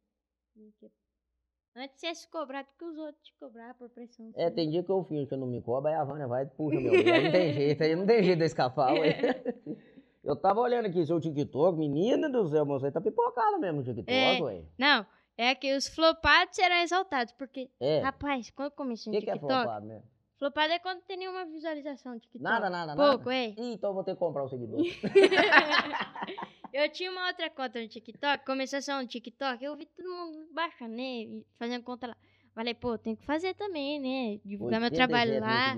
Antes 1.74 1.98
você 2.00 2.14
se 2.14 2.28
cobrar 2.28 2.62
do 2.62 2.68
que 2.78 2.84
os 2.84 2.98
outros 2.98 3.22
te 3.24 3.32
cobrar 3.40 3.72
por 3.74 3.88
pressão. 3.88 4.30
É, 4.36 4.50
tem 4.50 4.68
dia 4.68 4.82
que 4.82 4.90
eu 4.90 5.02
finjo 5.04 5.26
que 5.26 5.32
eu 5.34 5.38
não 5.38 5.46
me 5.46 5.62
cobro, 5.62 5.88
aí 5.88 5.94
a 5.94 6.04
Vânia 6.04 6.26
vai 6.28 6.42
e 6.44 6.46
puxa 6.46 6.78
meu. 6.78 6.92
Aí 6.92 7.24
não 7.24 7.32
tem 7.32 7.52
jeito, 7.54 7.82
aí 7.82 7.96
não 7.96 8.06
tem 8.06 8.22
jeito 8.22 8.38
de 8.40 8.44
escapar. 8.44 8.92
ué. 8.92 9.14
Eu 10.22 10.36
tava 10.36 10.60
olhando 10.60 10.86
aqui 10.86 11.04
seu 11.04 11.18
TikTok, 11.18 11.76
menina 11.76 12.30
do 12.30 12.46
céu, 12.48 12.64
você 12.64 12.92
tá 12.92 13.00
pipocada 13.00 13.58
mesmo 13.58 13.78
no 13.78 13.84
TikTok, 13.84 14.08
É. 14.12 14.40
ué. 14.40 14.62
Não, 14.78 15.04
é 15.36 15.52
que 15.52 15.74
os 15.74 15.88
flopados 15.88 16.54
serão 16.54 16.76
exaltados, 16.76 17.32
porque, 17.32 17.68
É. 17.80 17.98
rapaz, 18.00 18.48
quando 18.50 18.70
começou 18.70 19.12
O 19.12 19.16
que, 19.16 19.22
que 19.24 19.30
é 19.30 19.32
TikTok, 19.32 19.52
flopado 19.62 19.84
mesmo? 19.86 20.04
flopado 20.38 20.72
é 20.74 20.78
quando 20.78 21.00
tem 21.02 21.16
nenhuma 21.16 21.44
visualização 21.46 22.12
no 22.14 22.20
TikTok. 22.20 22.40
Nada, 22.44 22.70
nada, 22.70 22.94
Pouco, 22.94 23.30
nada. 23.30 23.34
é. 23.34 23.48
Ih, 23.48 23.72
então 23.74 23.90
eu 23.90 23.94
vou 23.94 24.04
ter 24.04 24.12
que 24.12 24.18
comprar 24.20 24.44
o 24.44 24.48
seguidor. 24.48 24.78
Eu 26.72 26.90
tinha 26.90 27.10
uma 27.10 27.26
outra 27.26 27.50
conta 27.50 27.80
no 27.80 27.88
TikTok, 27.88 28.46
começou 28.46 28.78
a 28.78 28.82
ser 28.82 28.94
um 28.94 29.06
TikTok, 29.06 29.62
eu 29.62 29.76
vi 29.76 29.84
todo 29.84 30.08
mundo 30.08 30.48
baixando, 30.52 30.94
né? 30.94 31.42
Fazendo 31.58 31.82
conta 31.82 32.06
lá. 32.06 32.16
Falei, 32.54 32.74
pô, 32.74 32.96
tem 32.96 33.14
que 33.14 33.24
fazer 33.26 33.54
também, 33.54 34.00
né? 34.00 34.40
Divulgar 34.44 34.80
meu 34.80 34.90
87 34.90 34.96
trabalho 34.96 35.40
lá. 35.40 35.74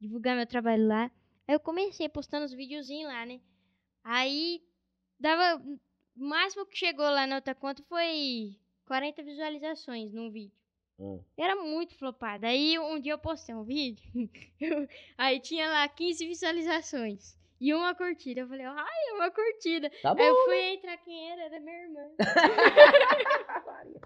divulgar 0.00 0.36
meu 0.36 0.46
trabalho 0.46 0.86
lá. 0.86 1.10
Aí 1.46 1.54
eu 1.54 1.60
comecei 1.60 2.08
postando 2.08 2.46
os 2.46 2.52
videozinhos 2.52 3.12
lá, 3.12 3.26
né? 3.26 3.40
Aí 4.02 4.62
dava. 5.18 5.62
O 6.14 6.24
máximo 6.24 6.66
que 6.66 6.76
chegou 6.76 7.06
lá 7.06 7.26
na 7.26 7.36
outra 7.36 7.54
conta 7.54 7.82
foi 7.84 8.58
40 8.86 9.22
visualizações 9.22 10.12
num 10.12 10.30
vídeo. 10.30 10.56
Ah. 11.00 11.18
Era 11.36 11.56
muito 11.56 11.94
flopado. 11.96 12.46
Aí 12.46 12.78
um 12.78 13.00
dia 13.00 13.12
eu 13.12 13.18
postei 13.18 13.54
um 13.54 13.64
vídeo, 13.64 14.04
aí 15.16 15.40
tinha 15.40 15.70
lá 15.70 15.88
15 15.88 16.26
visualizações. 16.26 17.36
E 17.64 17.72
uma 17.72 17.94
curtida. 17.94 18.40
Eu 18.40 18.48
falei, 18.48 18.66
ai, 18.66 19.12
uma 19.14 19.30
curtida. 19.30 19.88
Tá 20.02 20.12
bom. 20.12 20.20
Aí 20.20 20.28
eu 20.28 20.36
fui 20.44 20.58
entrar 20.74 20.96
quem 20.98 21.30
era, 21.30 21.42
era 21.42 21.60
minha 21.60 21.82
irmã. 21.84 22.00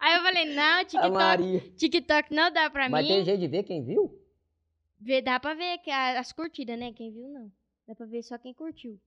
aí 0.00 0.16
eu 0.16 0.22
falei, 0.22 0.54
não, 0.54 0.84
TikTok. 0.84 1.70
TikTok 1.76 2.34
não 2.34 2.50
dá 2.50 2.70
pra 2.70 2.88
Mas 2.88 3.02
mim. 3.06 3.12
tem 3.12 3.24
jeito 3.24 3.40
de 3.40 3.48
ver 3.48 3.62
quem 3.64 3.84
viu? 3.84 4.18
Vê, 4.98 5.20
dá 5.20 5.38
pra 5.38 5.52
ver 5.54 5.78
as 6.16 6.32
curtidas, 6.32 6.78
né? 6.78 6.92
Quem 6.94 7.10
viu, 7.12 7.28
não. 7.28 7.52
Dá 7.86 7.94
pra 7.94 8.06
ver 8.06 8.22
só 8.22 8.38
quem 8.38 8.54
curtiu. 8.54 8.98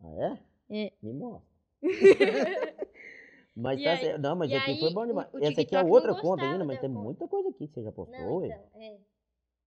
Ah, 0.00 0.38
é? 0.70 0.84
É. 0.86 0.92
Me 1.02 1.12
mostra. 1.12 1.50
mas 3.56 3.82
tá 3.82 3.90
aí- 3.90 3.98
certo. 3.98 4.20
Não, 4.20 4.36
mas 4.36 4.52
aqui 4.52 4.70
aí, 4.70 4.78
foi 4.78 4.92
bom 4.92 5.02
o- 5.02 5.06
demais. 5.06 5.28
o 5.34 5.38
Essa 5.44 5.62
aqui 5.62 5.74
é 5.74 5.82
outra 5.82 6.14
conta 6.14 6.44
ainda, 6.44 6.64
mas 6.64 6.78
tem 6.80 6.88
conta. 6.88 7.02
muita 7.02 7.26
coisa 7.26 7.48
aqui 7.48 7.66
que 7.66 7.74
você 7.74 7.82
já 7.82 7.90
postou, 7.90 8.16
Não, 8.20 8.44
então, 8.46 8.64
é. 8.76 8.96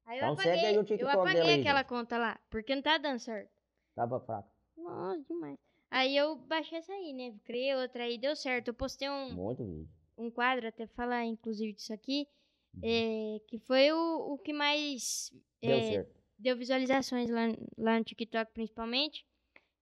Aí 0.05 0.17
Então 0.17 0.29
eu 0.29 0.35
segue 0.37 0.49
apaguei, 0.51 0.69
aí 0.69 0.77
o 0.77 0.79
eu 0.79 0.83
TikTok 0.85 1.11
dela 1.11 1.21
apaguei 1.23 1.41
aí, 1.53 1.59
aquela 1.61 1.79
gente. 1.79 1.87
conta 1.89 2.17
lá, 2.17 2.39
porque 2.49 2.75
não 2.75 2.81
tá 2.81 2.97
dando 2.97 3.19
certo. 3.19 3.49
Tava 3.95 4.19
fraco. 4.19 4.49
Nossa, 4.77 5.23
demais. 5.27 5.57
Aí 5.91 6.17
eu 6.17 6.35
baixei 6.35 6.79
essa 6.79 6.91
aí, 6.93 7.13
né? 7.13 7.35
Criei 7.45 7.75
outra 7.75 8.03
aí, 8.03 8.17
deu 8.17 8.35
certo. 8.35 8.69
Eu 8.69 8.73
postei 8.73 9.09
um, 9.09 9.33
Muito 9.33 9.63
vídeo. 9.63 9.87
um 10.17 10.31
quadro, 10.31 10.67
até 10.67 10.87
falar 10.87 11.23
inclusive 11.25 11.73
disso 11.73 11.93
aqui, 11.93 12.27
Uhum. 12.75 12.81
é, 12.83 13.39
que 13.47 13.59
foi 13.59 13.91
o, 13.91 14.33
o 14.33 14.37
que 14.39 14.51
mais 14.51 15.31
Deu 15.61 15.77
é, 15.77 15.91
certo. 15.91 16.19
deu 16.39 16.57
visualizações 16.57 17.29
lá, 17.29 17.41
lá 17.77 17.99
no 17.99 18.03
TikTok 18.03 18.51
principalmente, 18.51 19.23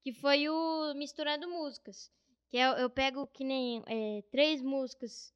que 0.04 0.12
foi 0.12 0.50
o 0.50 0.94
Misturando 0.96 1.48
Músicas. 1.50 2.12
Que 2.50 2.58
eu, 2.58 2.72
eu 2.74 2.90
pego 2.90 3.26
que 3.28 3.46
nem 3.46 3.82
é, 3.88 4.22
três 4.30 4.62
músicas 4.62 5.34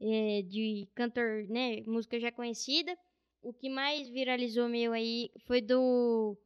é, 0.00 0.40
de 0.42 0.88
cantor, 0.94 1.44
né? 1.50 1.82
Música 1.82 2.18
já 2.18 2.32
conhecida. 2.32 2.96
O 3.42 3.52
que 3.52 3.68
mais 3.68 4.08
viralizou 4.08 4.66
meu 4.66 4.94
aí 4.94 5.30
foi 5.46 5.60
do 5.60 6.38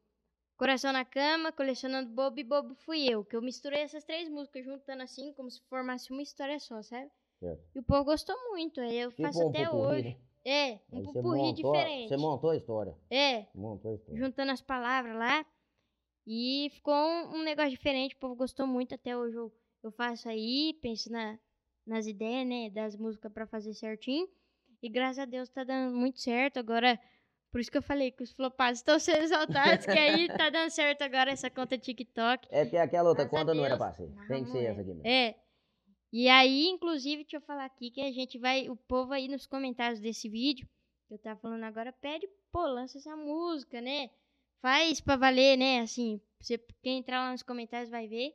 Coração 0.59 0.93
na 0.93 1.05
Cama, 1.05 1.53
Colecionando 1.53 2.11
Bobo 2.11 2.39
e 2.41 2.45
Bobo 2.45 2.75
Fui 2.75 3.05
Eu. 3.09 3.25
Que 3.25 3.37
eu 3.37 3.41
misturei 3.41 3.81
essas 3.83 4.05
três 4.05 4.29
músicas 4.29 4.65
juntando 4.65 5.03
assim, 5.03 5.33
como 5.35 5.49
se 5.51 5.63
formasse 5.69 6.11
uma 6.13 6.21
história 6.21 6.59
só, 6.59 6.83
sabe? 6.83 7.09
Certo. 7.39 7.63
E 7.75 7.79
o 7.79 7.83
povo 7.83 8.05
gostou 8.05 8.37
muito, 8.51 8.81
aí 8.81 8.99
eu 8.99 9.11
Tipo 9.11 9.23
faço 9.23 9.45
um 9.45 9.49
até 9.49 9.65
pupurri, 9.65 9.87
hoje. 9.87 10.09
né? 10.09 10.17
É, 10.45 10.79
um 10.93 11.03
pupurri 11.05 11.53
diferente. 11.53 12.09
Você 12.09 12.17
montou 12.17 12.51
a 12.51 12.57
história. 12.57 12.97
É, 13.11 13.47
Montou 13.55 13.93
a 13.93 13.95
história. 13.95 14.19
juntando 14.21 14.51
as 14.53 14.61
palavras 14.61 15.17
lá. 15.17 15.47
E 16.27 16.69
ficou 16.75 16.95
um, 16.95 17.37
um 17.37 17.43
negócio 17.43 17.71
diferente, 17.71 18.15
o 18.15 18.19
povo 18.19 18.35
gostou 18.35 18.67
muito. 18.67 18.95
Até 18.95 19.17
hoje 19.17 19.37
eu, 19.37 19.53
eu 19.83 19.91
faço 19.93 20.29
aí, 20.29 20.77
penso 20.83 21.11
na, 21.11 21.39
nas 21.87 22.07
ideias, 22.07 22.47
né, 22.47 22.69
das 22.71 22.97
músicas 22.97 23.33
pra 23.33 23.47
fazer 23.47 23.73
certinho. 23.75 24.29
E 24.83 24.89
graças 24.89 25.21
a 25.21 25.25
Deus 25.25 25.49
tá 25.49 25.65
dando 25.65 25.95
muito 25.97 26.21
certo. 26.21 26.59
Agora, 26.59 26.99
por 27.51 27.61
isso 27.61 27.71
que 27.71 27.79
eu 27.79 27.83
falei 27.83 28.11
que 28.11 28.23
os 28.23 28.33
flopados 28.33 28.81
estão 28.81 28.99
sendo 28.99 29.23
exaltados, 29.23 29.87
que 29.87 29.99
aí 29.99 30.29
tá 30.29 30.51
dando 30.51 30.71
certo 30.71 31.03
agora 31.03 31.31
essa 31.31 31.51
conta 31.51 31.79
TikTok. 31.79 32.49
É 32.51 32.67
que 32.67 32.77
aquela 32.77 33.09
outra 33.09 33.27
conta 33.27 33.55
não 33.55 33.65
era. 33.65 33.77
Não, 33.77 34.27
Tem 34.29 34.45
que 34.45 34.51
ser 34.51 34.59
é. 34.59 34.65
essa 34.67 34.81
aqui 34.81 34.91
mesmo. 34.91 35.07
É. 35.07 35.35
E 36.13 36.29
aí, 36.29 36.67
inclusive, 36.69 37.23
deixa 37.23 37.37
eu 37.37 37.41
falar 37.41 37.67
aqui 37.67 37.91
que 37.91 38.01
a 38.01 38.11
gente 38.11 38.39
vai, 38.39 38.69
o 38.69 38.77
povo 38.77 39.13
aí 39.13 39.29
nos 39.29 39.47
comentários 39.47 40.01
desse 40.01 40.29
vídeo, 40.29 40.67
que 41.07 41.15
eu 41.15 41.19
tava 41.19 41.39
falando 41.39 41.65
agora, 41.65 41.93
pede, 41.93 42.27
pô, 42.51 42.67
lança 42.67 42.97
essa 42.99 43.15
música, 43.15 43.81
né? 43.81 44.09
Faz 44.63 45.01
pra 45.01 45.17
valer, 45.17 45.57
né? 45.59 45.81
Assim, 45.81 46.21
você, 46.41 46.59
quem 46.83 46.99
entrar 46.99 47.21
lá 47.21 47.33
nos 47.33 47.43
comentários 47.43 47.91
vai 47.91 48.09
ver. 48.09 48.35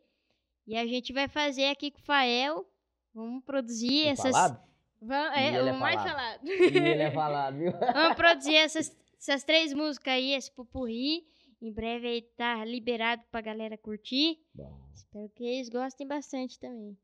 E 0.67 0.77
a 0.77 0.85
gente 0.85 1.11
vai 1.11 1.27
fazer 1.27 1.65
aqui 1.65 1.91
com 1.91 1.99
o 1.99 2.03
Fael. 2.03 2.65
Vamos 3.13 3.43
produzir 3.43 4.03
Tem 4.03 4.09
essas. 4.09 4.31
falado? 4.31 4.63
Vamos, 5.01 5.35
E 5.35 5.39
é, 5.39 5.47
ele 5.47 5.69
é 5.69 5.73
o 5.73 5.79
mais 5.79 5.95
falado. 5.95 6.15
falado. 6.15 6.47
E 6.47 6.77
ele 6.77 7.01
é 7.01 7.11
falado, 7.11 7.57
viu? 7.57 7.71
Vamos 7.93 8.15
produzir 8.15 8.55
essas, 8.55 8.95
essas 9.27 9.43
três 9.43 9.73
músicas 9.73 10.13
aí, 10.13 10.33
esse 10.33 10.51
pupurri. 10.51 11.23
Em 11.61 11.71
breve 11.71 12.07
aí 12.07 12.21
tá 12.35 12.63
liberado 12.65 13.23
pra 13.31 13.39
galera 13.39 13.77
curtir. 13.77 14.37
Bom, 14.53 14.81
Espero 14.93 15.29
que 15.29 15.43
eles 15.45 15.69
gostem 15.69 16.05
bastante 16.05 16.59
também. 16.59 16.97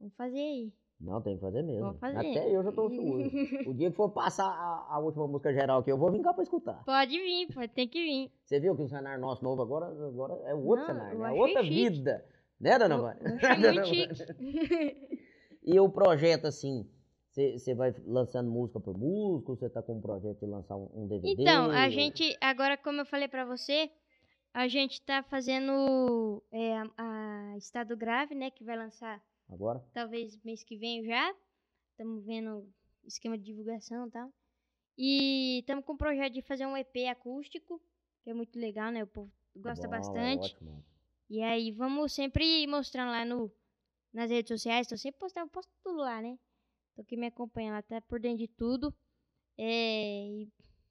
Vamos 0.00 0.14
fazer 0.16 0.38
aí. 0.38 0.72
não, 0.98 1.20
tem 1.20 1.34
que 1.34 1.42
fazer 1.42 1.62
mesmo. 1.62 1.82
Vamos 1.82 2.00
fazer. 2.00 2.16
Até 2.16 2.56
eu 2.56 2.62
já 2.64 2.72
tô 2.72 2.86
ansioso. 2.86 3.30
O 3.66 3.74
dia 3.74 3.90
que 3.90 3.96
for 3.96 4.08
passar 4.10 4.46
a, 4.46 4.94
a 4.94 4.98
última 4.98 5.26
música 5.28 5.52
geral 5.52 5.80
aqui, 5.80 5.92
eu 5.92 5.98
vou 5.98 6.10
vir 6.10 6.22
cá 6.22 6.32
pra 6.32 6.42
escutar. 6.42 6.82
Pode 6.84 7.10
vir, 7.18 7.48
pode 7.52 7.68
ter 7.74 7.86
que 7.86 8.02
vir. 8.02 8.32
Você 8.46 8.58
viu 8.58 8.74
que 8.74 8.82
o 8.82 8.88
cenário 8.88 9.20
nosso 9.20 9.44
novo 9.44 9.60
agora, 9.60 9.86
agora 9.86 10.34
é 10.46 10.54
o 10.54 10.64
outro 10.64 10.86
Não, 10.86 10.94
cenário, 10.94 11.18
eu 11.18 11.26
é 11.26 11.32
outra 11.32 11.62
chique. 11.62 11.90
vida. 11.90 12.24
Né, 12.58 12.78
dona 12.78 12.96
Vânia? 12.98 13.22
muito 13.72 13.84
chique. 13.86 15.18
E 15.62 15.78
o 15.78 15.88
projeto, 15.90 16.46
assim, 16.46 16.88
você 17.56 17.74
vai 17.74 17.94
lançando 18.06 18.50
música 18.50 18.80
por 18.80 18.96
música, 18.96 19.52
ou 19.52 19.56
você 19.56 19.68
tá 19.68 19.82
com 19.82 19.96
um 19.96 20.00
projeto 20.00 20.40
de 20.40 20.46
lançar 20.46 20.76
um, 20.76 20.88
um 20.94 21.06
DVD? 21.06 21.42
Então, 21.42 21.70
a 21.70 21.88
gente, 21.88 22.36
agora 22.40 22.76
como 22.76 23.00
eu 23.00 23.06
falei 23.06 23.28
pra 23.28 23.44
você, 23.44 23.90
a 24.52 24.66
gente 24.66 25.00
tá 25.02 25.22
fazendo 25.22 26.42
é, 26.50 26.76
a, 26.76 26.90
a 26.96 27.56
Estado 27.58 27.96
Grave, 27.96 28.34
né, 28.34 28.50
que 28.50 28.64
vai 28.64 28.76
lançar 28.76 29.22
Agora? 29.48 29.84
talvez 29.92 30.36
mês 30.42 30.62
que 30.64 30.76
vem 30.76 31.04
já. 31.04 31.34
Estamos 31.90 32.24
vendo 32.24 32.68
esquema 33.04 33.36
de 33.36 33.44
divulgação 33.44 34.06
e 34.06 34.10
tal. 34.10 34.32
E 34.96 35.58
estamos 35.60 35.84
com 35.84 35.92
o 35.92 35.98
projeto 35.98 36.32
de 36.32 36.42
fazer 36.42 36.66
um 36.66 36.76
EP 36.76 37.08
acústico, 37.10 37.80
que 38.22 38.30
é 38.30 38.34
muito 38.34 38.58
legal, 38.58 38.90
né? 38.90 39.04
O 39.04 39.06
povo 39.06 39.32
gosta 39.56 39.86
Bom, 39.86 39.94
é 39.94 39.98
bastante. 39.98 40.54
ótimo. 40.54 40.84
E 41.30 41.42
aí 41.42 41.70
vamos 41.72 42.12
sempre 42.12 42.66
mostrando 42.66 43.10
lá 43.10 43.24
no, 43.24 43.52
nas 44.12 44.30
redes 44.30 44.48
sociais. 44.48 44.86
Tô 44.86 44.96
sempre 44.96 45.20
postando, 45.20 45.50
posto 45.50 45.70
tudo 45.82 45.98
lá, 45.98 46.20
né? 46.20 46.38
Tô 46.98 47.02
aqui 47.02 47.16
me 47.16 47.28
acompanhando 47.28 47.74
lá, 47.74 47.82
tá 47.82 48.00
por 48.00 48.18
dentro 48.18 48.38
de 48.38 48.48
tudo. 48.48 48.92
É, 49.56 50.26
e 50.26 50.48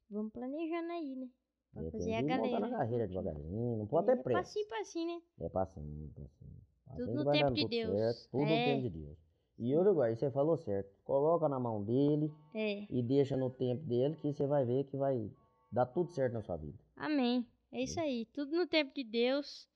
vamos 0.08 0.32
planejando 0.32 0.90
aí, 0.90 1.14
né? 1.14 1.28
Pra 1.70 1.82
tem 1.82 1.90
fazer 1.90 2.14
a 2.14 2.22
galera. 2.22 2.60
na 2.60 2.70
carreira 2.70 3.06
devagarzinho, 3.06 3.76
não 3.76 3.86
pode 3.86 4.06
ter 4.06 4.12
é 4.12 4.22
pressa. 4.22 4.40
passinho, 4.40 4.68
passinho, 4.68 5.06
né? 5.06 5.22
É 5.40 5.48
passinho, 5.50 6.10
passinho. 6.14 6.56
Tudo 6.96 7.24
no 7.24 7.30
tempo 7.30 7.52
de 7.52 7.68
Deus. 7.68 7.90
Certo, 7.90 8.30
tudo 8.30 8.42
É. 8.44 8.46
no 8.46 8.64
tempo 8.64 8.82
de 8.90 8.98
Deus. 9.04 9.18
E 9.58 9.76
Uruguai, 9.76 10.16
você 10.16 10.30
falou 10.30 10.56
certo. 10.56 10.90
Coloca 11.04 11.46
na 11.46 11.60
mão 11.60 11.84
dele 11.84 12.32
É. 12.54 12.86
e 12.88 13.02
deixa 13.02 13.36
no 13.36 13.50
tempo 13.50 13.84
dele 13.84 14.16
que 14.16 14.32
você 14.32 14.46
vai 14.46 14.64
ver 14.64 14.84
que 14.84 14.96
vai 14.96 15.30
dar 15.70 15.84
tudo 15.84 16.10
certo 16.12 16.32
na 16.32 16.40
sua 16.40 16.56
vida. 16.56 16.78
Amém. 16.96 17.46
É 17.70 17.82
isso 17.82 18.00
aí. 18.00 18.24
Tudo 18.32 18.56
no 18.56 18.66
tempo 18.66 18.94
de 18.94 19.04
Deus. 19.04 19.68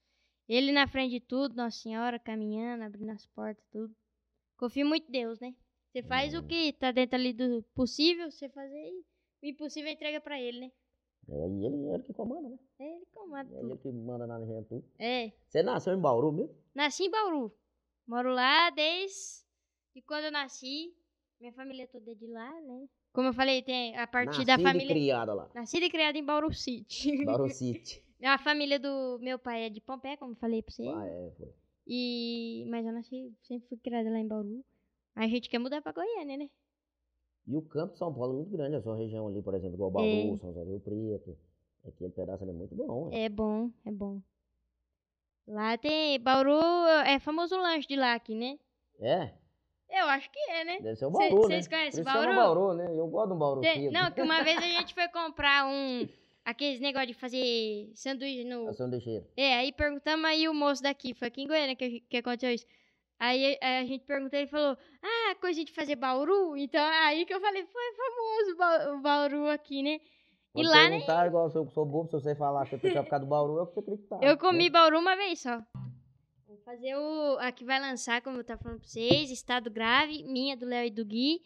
Ele 0.49 0.73
na 0.73 0.87
frente 0.89 1.11
de 1.11 1.21
tudo, 1.21 1.55
Nossa 1.55 1.77
Senhora 1.77 2.19
caminhando, 2.19 2.85
abrindo 2.85 3.11
as 3.11 3.27
portas, 3.27 3.63
tudo. 3.71 3.95
Confio 4.57 4.87
muito 4.87 5.09
em 5.09 5.13
Deus, 5.13 5.39
né? 5.39 5.55
Você 5.93 6.03
faz 6.03 6.33
o 6.33 6.43
que 6.43 6.73
tá 6.73 6.91
dentro 6.91 7.17
ali 7.17 7.35
do 7.35 7.63
possível, 7.75 8.31
você 8.31 8.49
fazer 8.49 8.91
e 9.43 9.47
o 9.47 9.47
impossível 9.51 9.93
entrega 9.93 10.23
pra 10.23 10.41
ele, 10.41 10.61
né? 10.61 10.73
É 11.29 11.49
e 11.49 11.67
ele, 11.67 11.95
ele 11.95 12.03
que 12.03 12.15
comanda, 12.15 12.49
né? 12.49 12.59
É 12.79 12.97
ele 12.97 13.07
comanda 13.13 13.55
É 13.55 13.61
ele 13.61 13.77
que 13.77 13.93
manda 13.93 14.27
na 14.27 14.41
gente 14.41 14.69
tudo. 14.69 14.85
É. 14.99 15.31
Você 15.47 15.63
nasceu 15.63 15.93
em 15.93 16.01
Bauru 16.01 16.33
mesmo? 16.33 16.57
Nasci 16.75 17.05
em 17.05 17.11
Bauru. 17.11 17.55
Moro 18.07 18.33
lá 18.33 18.71
desde 18.71 19.45
de 19.95 20.01
quando 20.01 20.25
eu 20.25 20.33
nasci. 20.33 20.95
Minha 21.39 21.53
família 21.53 21.87
toda 21.87 22.11
é 22.11 22.15
de 22.15 22.27
lá, 22.27 22.61
né? 22.63 22.89
Como 23.13 23.29
eu 23.29 23.35
falei, 23.35 23.63
tem 23.63 23.95
a 23.95 24.07
partir 24.07 24.47
da 24.47 24.57
Nascida 24.57 24.61
e 24.63 24.73
família. 24.73 24.95
criada 24.95 25.35
lá. 25.35 25.51
Nascida 25.55 25.85
e 25.85 25.91
criada 25.91 26.17
em 26.17 26.25
Bauru 26.25 26.55
City. 26.55 27.23
Bauru 27.27 27.51
City. 27.51 28.03
a 28.25 28.39
família 28.39 28.79
do 28.79 29.19
meu 29.21 29.39
pai 29.39 29.65
é 29.65 29.69
de 29.69 29.83
Pompé, 29.83 30.17
como 30.17 30.33
eu 30.33 30.37
falei 30.37 30.63
pra 30.63 30.73
você. 30.73 30.89
Ah, 30.89 31.07
é, 31.07 31.31
foi. 31.37 31.53
E... 31.87 32.65
Mas 32.71 32.87
eu 32.87 32.93
nasci, 32.93 33.31
sempre 33.43 33.69
fui 33.69 33.77
criada 33.77 34.09
lá 34.09 34.19
em 34.19 34.27
Bauru. 34.27 34.65
A 35.15 35.27
gente 35.29 35.49
quer 35.49 35.59
mudar 35.59 35.83
pra 35.83 35.93
Goiânia, 35.93 36.37
né? 36.37 36.49
E 37.47 37.57
o 37.57 37.63
campo 37.63 37.93
de 37.95 37.99
São 37.99 38.13
Paulo 38.15 38.33
é 38.35 38.37
muito 38.37 38.51
grande. 38.51 38.77
A 38.77 38.83
sua 38.83 38.97
região 38.97 39.27
ali, 39.27 39.43
por 39.43 39.55
exemplo, 39.55 39.75
igual 39.75 39.91
Bauru, 39.91 40.07
É. 40.09 40.39
São 40.39 40.53
José 40.53 40.65
do 40.65 40.81
Preto. 40.81 41.37
Aquele 41.85 42.11
pedaço 42.13 42.43
ali 42.45 42.53
é 42.53 42.55
muito 42.55 42.75
bom. 42.75 43.09
ué. 43.09 43.25
É 43.25 43.29
bom, 43.29 43.71
é 43.85 43.91
bom. 43.91 44.21
Lá 45.47 45.77
tem. 45.77 46.21
Bauru 46.21 46.61
é 47.05 47.19
famoso 47.19 47.57
o 47.57 47.61
lanche 47.61 47.89
de 47.89 47.97
lá 47.97 48.15
aqui, 48.15 48.35
né? 48.35 48.59
É? 49.01 49.33
Eu 49.91 50.07
acho 50.07 50.31
que 50.31 50.39
é, 50.51 50.65
né? 50.65 50.81
Deve 50.81 50.97
ser 50.97 51.07
o 51.07 51.11
Bauru, 51.11 51.49
né? 51.49 51.57
Cês 51.57 51.69
conhecem 51.69 52.01
isso 52.01 52.11
chama 52.11 52.27
Bauru? 52.35 52.35
Bauru, 52.65 52.75
né? 52.75 52.99
Eu 52.99 53.07
gosto 53.09 53.29
do 53.31 53.35
Bauru 53.35 53.61
Tem- 53.61 53.83
Cedo. 53.83 53.93
não, 53.93 54.11
que 54.13 54.23
uma 54.23 54.43
vez 54.43 54.57
a 54.59 54.61
gente 54.81 54.95
foi 54.95 55.09
comprar 55.09 55.67
um. 55.67 56.09
Aqueles 56.45 56.81
negócio 56.81 57.09
de 57.09 57.15
fazer 57.15 57.91
sanduíche 57.95 58.45
no. 58.45 58.69
A 58.69 58.73
sanduicheira. 58.73 59.27
É, 59.37 59.55
aí 59.57 59.73
perguntamos 59.73 60.25
aí 60.25 60.49
o 60.49 60.55
moço 60.55 60.83
daqui, 60.83 61.13
foi 61.15 61.29
aqui 61.29 61.43
em 61.43 61.47
Goiânia 61.49 61.77
que, 61.77 62.01
que 62.01 62.17
aconteceu 62.17 62.51
isso. 62.53 62.67
Aí 63.23 63.57
a, 63.63 63.79
a 63.79 63.85
gente 63.85 64.05
perguntou, 64.05 64.37
ele 64.37 64.49
falou, 64.49 64.77
ah, 65.01 65.35
coisa 65.41 65.65
de 65.65 65.71
fazer 65.73 65.95
Bauru? 65.95 66.57
Então 66.57 66.85
aí 67.05 67.25
que 67.25 67.33
eu 67.33 67.41
falei, 67.41 67.65
foi 67.65 67.83
famoso 67.95 68.97
o 68.97 69.01
Bauru 69.01 69.49
aqui, 69.49 69.81
né? 69.81 70.01
E 70.57 70.67
lá, 70.67 70.89
né? 70.89 70.99
igual 71.29 71.49
se 71.49 71.57
eu 71.57 71.71
sou 71.71 71.87
bobo, 71.87 72.11
se 72.11 72.21
você 72.21 72.35
falar 72.35 72.67
que 72.67 72.75
eu 72.75 72.81
tenho 72.81 72.95
que 72.95 73.05
ficar 73.05 73.19
do 73.19 73.27
Bauru, 73.27 73.59
eu 73.59 73.67
que 73.69 73.75
você 73.75 73.81
acreditar. 73.81 74.19
Eu 74.21 74.37
comi 74.37 74.69
Bauru 74.69 74.99
uma 74.99 75.15
vez 75.15 75.41
só. 75.41 75.63
fazer 76.65 76.97
o. 76.97 77.39
A 77.39 77.53
que 77.53 77.65
vai 77.65 77.79
lançar, 77.79 78.21
como 78.23 78.39
eu 78.39 78.45
tava 78.45 78.61
falando 78.61 78.81
pra 78.81 78.89
vocês, 78.89 79.31
Estado 79.31 79.71
Grave, 79.71 80.25
minha, 80.25 80.57
do 80.57 80.67
Léo 80.67 80.87
e 80.87 80.91
do 80.91 81.05
Gui. 81.05 81.41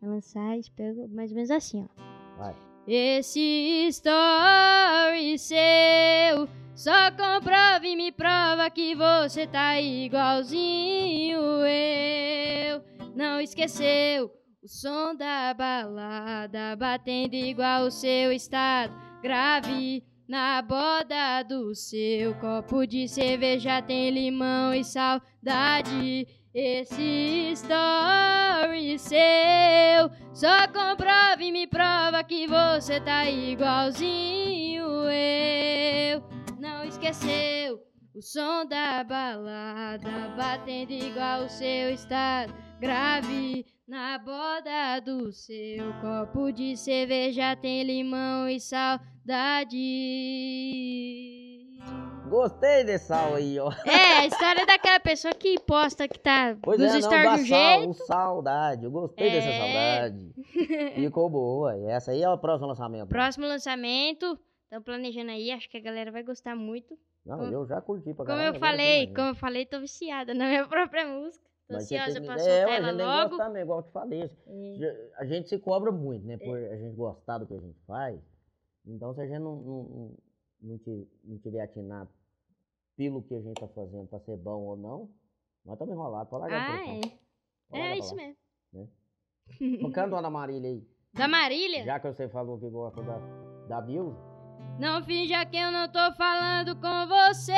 Vai 0.00 0.10
lançar, 0.10 0.58
espero 0.58 1.08
mais 1.08 1.30
ou 1.30 1.36
menos 1.36 1.52
assim, 1.52 1.84
ó. 1.88 2.36
Vai. 2.36 2.71
Esse 2.86 3.86
story 3.90 5.38
seu 5.38 6.48
só 6.74 7.12
comprova 7.12 7.86
e 7.86 7.94
me 7.94 8.10
prova 8.10 8.68
que 8.70 8.92
você 8.96 9.46
tá 9.46 9.80
igualzinho 9.80 11.40
eu. 11.64 12.82
Não 13.14 13.40
esqueceu 13.40 14.32
o 14.60 14.66
som 14.66 15.14
da 15.14 15.54
balada 15.54 16.74
batendo 16.74 17.34
igual 17.34 17.84
o 17.84 17.90
seu 17.90 18.32
estado 18.32 18.92
grave. 19.22 20.04
Na 20.28 20.60
boda 20.62 21.42
do 21.42 21.74
seu 21.74 22.34
copo 22.36 22.86
de 22.86 23.06
cerveja 23.06 23.82
tem 23.82 24.10
limão 24.10 24.74
e 24.74 24.82
saudade. 24.82 26.26
Esse 26.54 27.52
story 27.52 28.98
seu 28.98 30.10
só 30.34 30.68
comprova 30.68 31.42
e 31.42 31.50
me 31.50 31.66
prova 31.66 32.22
que 32.22 32.46
você 32.46 33.00
tá 33.00 33.24
igualzinho 33.24 34.84
eu. 35.08 36.22
Não 36.58 36.84
esqueceu 36.84 37.80
o 38.14 38.20
som 38.20 38.66
da 38.66 39.02
balada 39.02 40.34
batendo 40.36 40.92
igual 40.92 41.44
o 41.44 41.48
seu 41.48 41.88
estado 41.90 42.52
grave. 42.78 43.64
Na 43.88 44.18
boda 44.18 45.00
do 45.00 45.32
seu 45.32 45.90
copo 46.02 46.52
de 46.52 46.76
cerveja 46.76 47.56
tem 47.56 47.82
limão 47.82 48.46
e 48.46 48.60
saudade. 48.60 49.78
Gostei 52.32 52.82
desse 52.84 53.06
sal 53.06 53.34
aí, 53.34 53.58
ó. 53.58 53.70
É, 53.84 54.18
a 54.20 54.26
história 54.26 54.64
daquela 54.64 54.98
pessoa 55.00 55.34
que 55.34 55.60
posta 55.60 56.08
que 56.08 56.18
tá 56.18 56.56
Pois 56.62 56.78
nos 56.80 56.88
é, 56.88 56.92
não, 56.94 57.00
stories 57.02 57.46
de 57.46 57.52
um 57.52 57.56
sal, 57.56 57.80
jeito. 57.80 57.94
saudade. 58.06 58.84
Eu 58.84 58.90
gostei 58.90 59.30
dessa 59.30 59.48
É. 59.48 59.58
saudade. 59.58 60.32
Ficou 60.96 61.28
boa. 61.28 61.76
E 61.76 61.84
essa 61.86 62.12
aí 62.12 62.22
é 62.22 62.28
o 62.30 62.38
próximo 62.38 62.68
lançamento. 62.68 63.08
Próximo 63.08 63.46
lançamento, 63.46 64.38
estão 64.64 64.82
planejando 64.82 65.30
aí, 65.30 65.50
acho 65.50 65.68
que 65.68 65.76
a 65.76 65.80
galera 65.82 66.10
vai 66.10 66.22
gostar 66.22 66.56
muito. 66.56 66.98
Não, 67.24 67.38
como- 67.38 67.52
eu 67.52 67.66
já 67.66 67.80
curti 67.80 68.14
pra 68.14 68.24
Como 68.24 68.38
caralho. 68.38 68.56
eu 68.56 68.60
falei, 68.60 69.06
como 69.14 69.28
eu 69.28 69.34
falei, 69.34 69.66
tô 69.66 69.78
viciada 69.78 70.32
na 70.34 70.46
minha 70.48 70.66
própria 70.66 71.06
música. 71.06 71.44
Tô 71.68 71.74
Mas 71.74 71.84
ansiosa 71.84 72.14
tem- 72.14 72.24
pra 72.24 72.34
é, 72.34 72.38
soltar 72.38 72.68
a 72.68 72.74
ela 72.74 72.90
logo. 72.92 73.28
gostar 73.30 73.48
mesmo, 73.50 73.64
igual 73.66 73.78
eu 73.78 73.82
te 73.84 73.92
falei. 73.92 74.30
É. 74.48 75.10
A 75.18 75.24
gente 75.26 75.48
se 75.48 75.58
cobra 75.58 75.92
muito, 75.92 76.26
né? 76.26 76.36
Por 76.38 76.56
a 76.56 76.76
gente 76.76 76.96
gostar 76.96 77.38
do 77.38 77.46
que 77.46 77.54
a 77.54 77.60
gente 77.60 77.78
faz. 77.86 78.18
Então, 78.86 79.14
se 79.14 79.20
a 79.20 79.26
gente 79.26 79.38
não, 79.38 79.54
não, 79.56 79.82
não, 79.84 80.16
não 80.62 81.06
não 81.24 81.38
tiver 81.38 81.60
atinado 81.62 82.08
pelo 82.96 83.22
que 83.22 83.34
a 83.34 83.40
gente 83.40 83.60
tá 83.60 83.68
fazendo 83.68 84.06
pra 84.08 84.20
ser 84.20 84.36
bom 84.36 84.60
ou 84.62 84.76
não, 84.76 85.10
nós 85.64 85.74
estamos 85.74 85.94
enrolados. 85.94 86.28
Pode 86.28 86.42
largar 86.42 86.70
a 86.70 86.74
Ah, 86.74 86.86
é. 86.88 87.00
Pode 87.00 87.12
É 87.72 87.78
largar 87.78 87.96
isso 87.98 88.14
lá. 88.16 88.22
mesmo. 88.22 89.92
Canta 89.92 90.14
uma 90.16 90.22
da 90.22 90.30
Marília 90.30 90.70
aí. 90.70 90.86
Da 91.14 91.28
Marília? 91.28 91.84
Já 91.84 92.00
que 92.00 92.10
você 92.12 92.28
falou 92.28 92.58
que 92.58 92.68
gosta 92.70 93.02
da, 93.02 93.18
da 93.68 93.80
Bills, 93.80 94.16
Não 94.78 95.02
finja 95.04 95.44
que 95.44 95.56
eu 95.56 95.70
não 95.70 95.86
tô 95.90 96.12
falando 96.14 96.74
com 96.76 97.06
você. 97.06 97.52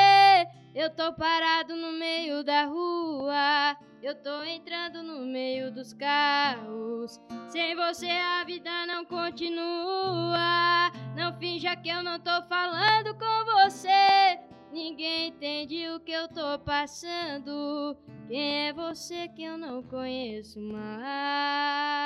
Eu 0.75 0.90
tô 0.94 1.12
parado 1.14 1.77
no 1.77 1.92
meio 1.92 2.42
da 2.42 2.64
rua. 2.64 3.77
Eu 4.03 4.20
tô 4.20 4.42
entrando 4.42 5.03
no 5.05 5.25
meio 5.25 5.73
dos 5.73 5.92
carros. 5.94 7.20
Sem 7.49 7.77
você 7.77 8.09
a 8.09 8.42
vida 8.44 8.85
não 8.87 9.05
continua. 9.05 10.90
Não 11.16 11.33
finja 11.38 11.77
que 11.77 11.88
eu 11.88 12.03
não 12.03 12.18
tô 12.18 12.42
falando 12.49 13.14
com 13.16 13.44
você. 13.62 14.40
Ninguém 14.74 15.28
entende 15.28 15.88
o 15.90 16.00
que 16.00 16.10
eu 16.10 16.26
tô 16.26 16.58
passando. 16.58 17.96
Quem 18.26 18.66
é 18.66 18.72
você 18.72 19.28
que 19.28 19.44
eu 19.44 19.56
não 19.56 19.84
conheço 19.84 20.60
mais? 20.60 22.02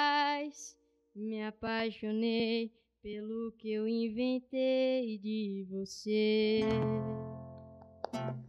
Me 1.14 1.42
apaixonei 1.44 2.70
pelo 3.02 3.52
que 3.52 3.72
eu 3.72 3.88
inventei 3.88 5.16
de 5.16 5.66
você. 5.70 6.60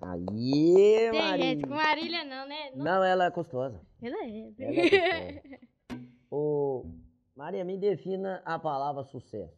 Aí, 0.01 1.11
Tem 1.11 1.37
gente 1.37 1.63
com 1.63 1.69
Marília. 1.75 2.21
Marília 2.21 2.25
não, 2.25 2.45
né? 2.45 2.71
Não, 2.75 2.83
Não, 2.83 3.01
ela 3.01 3.23
é 3.23 3.29
gostosa. 3.29 3.79
Ela 4.01 4.17
é. 4.25 4.53
Ela 4.59 4.75
é 4.81 5.31
gostosa. 5.31 5.59
Ô, 6.29 6.85
Maria, 7.33 7.63
me 7.63 7.77
defina 7.77 8.41
a 8.43 8.59
palavra 8.59 9.01
sucesso. 9.05 9.57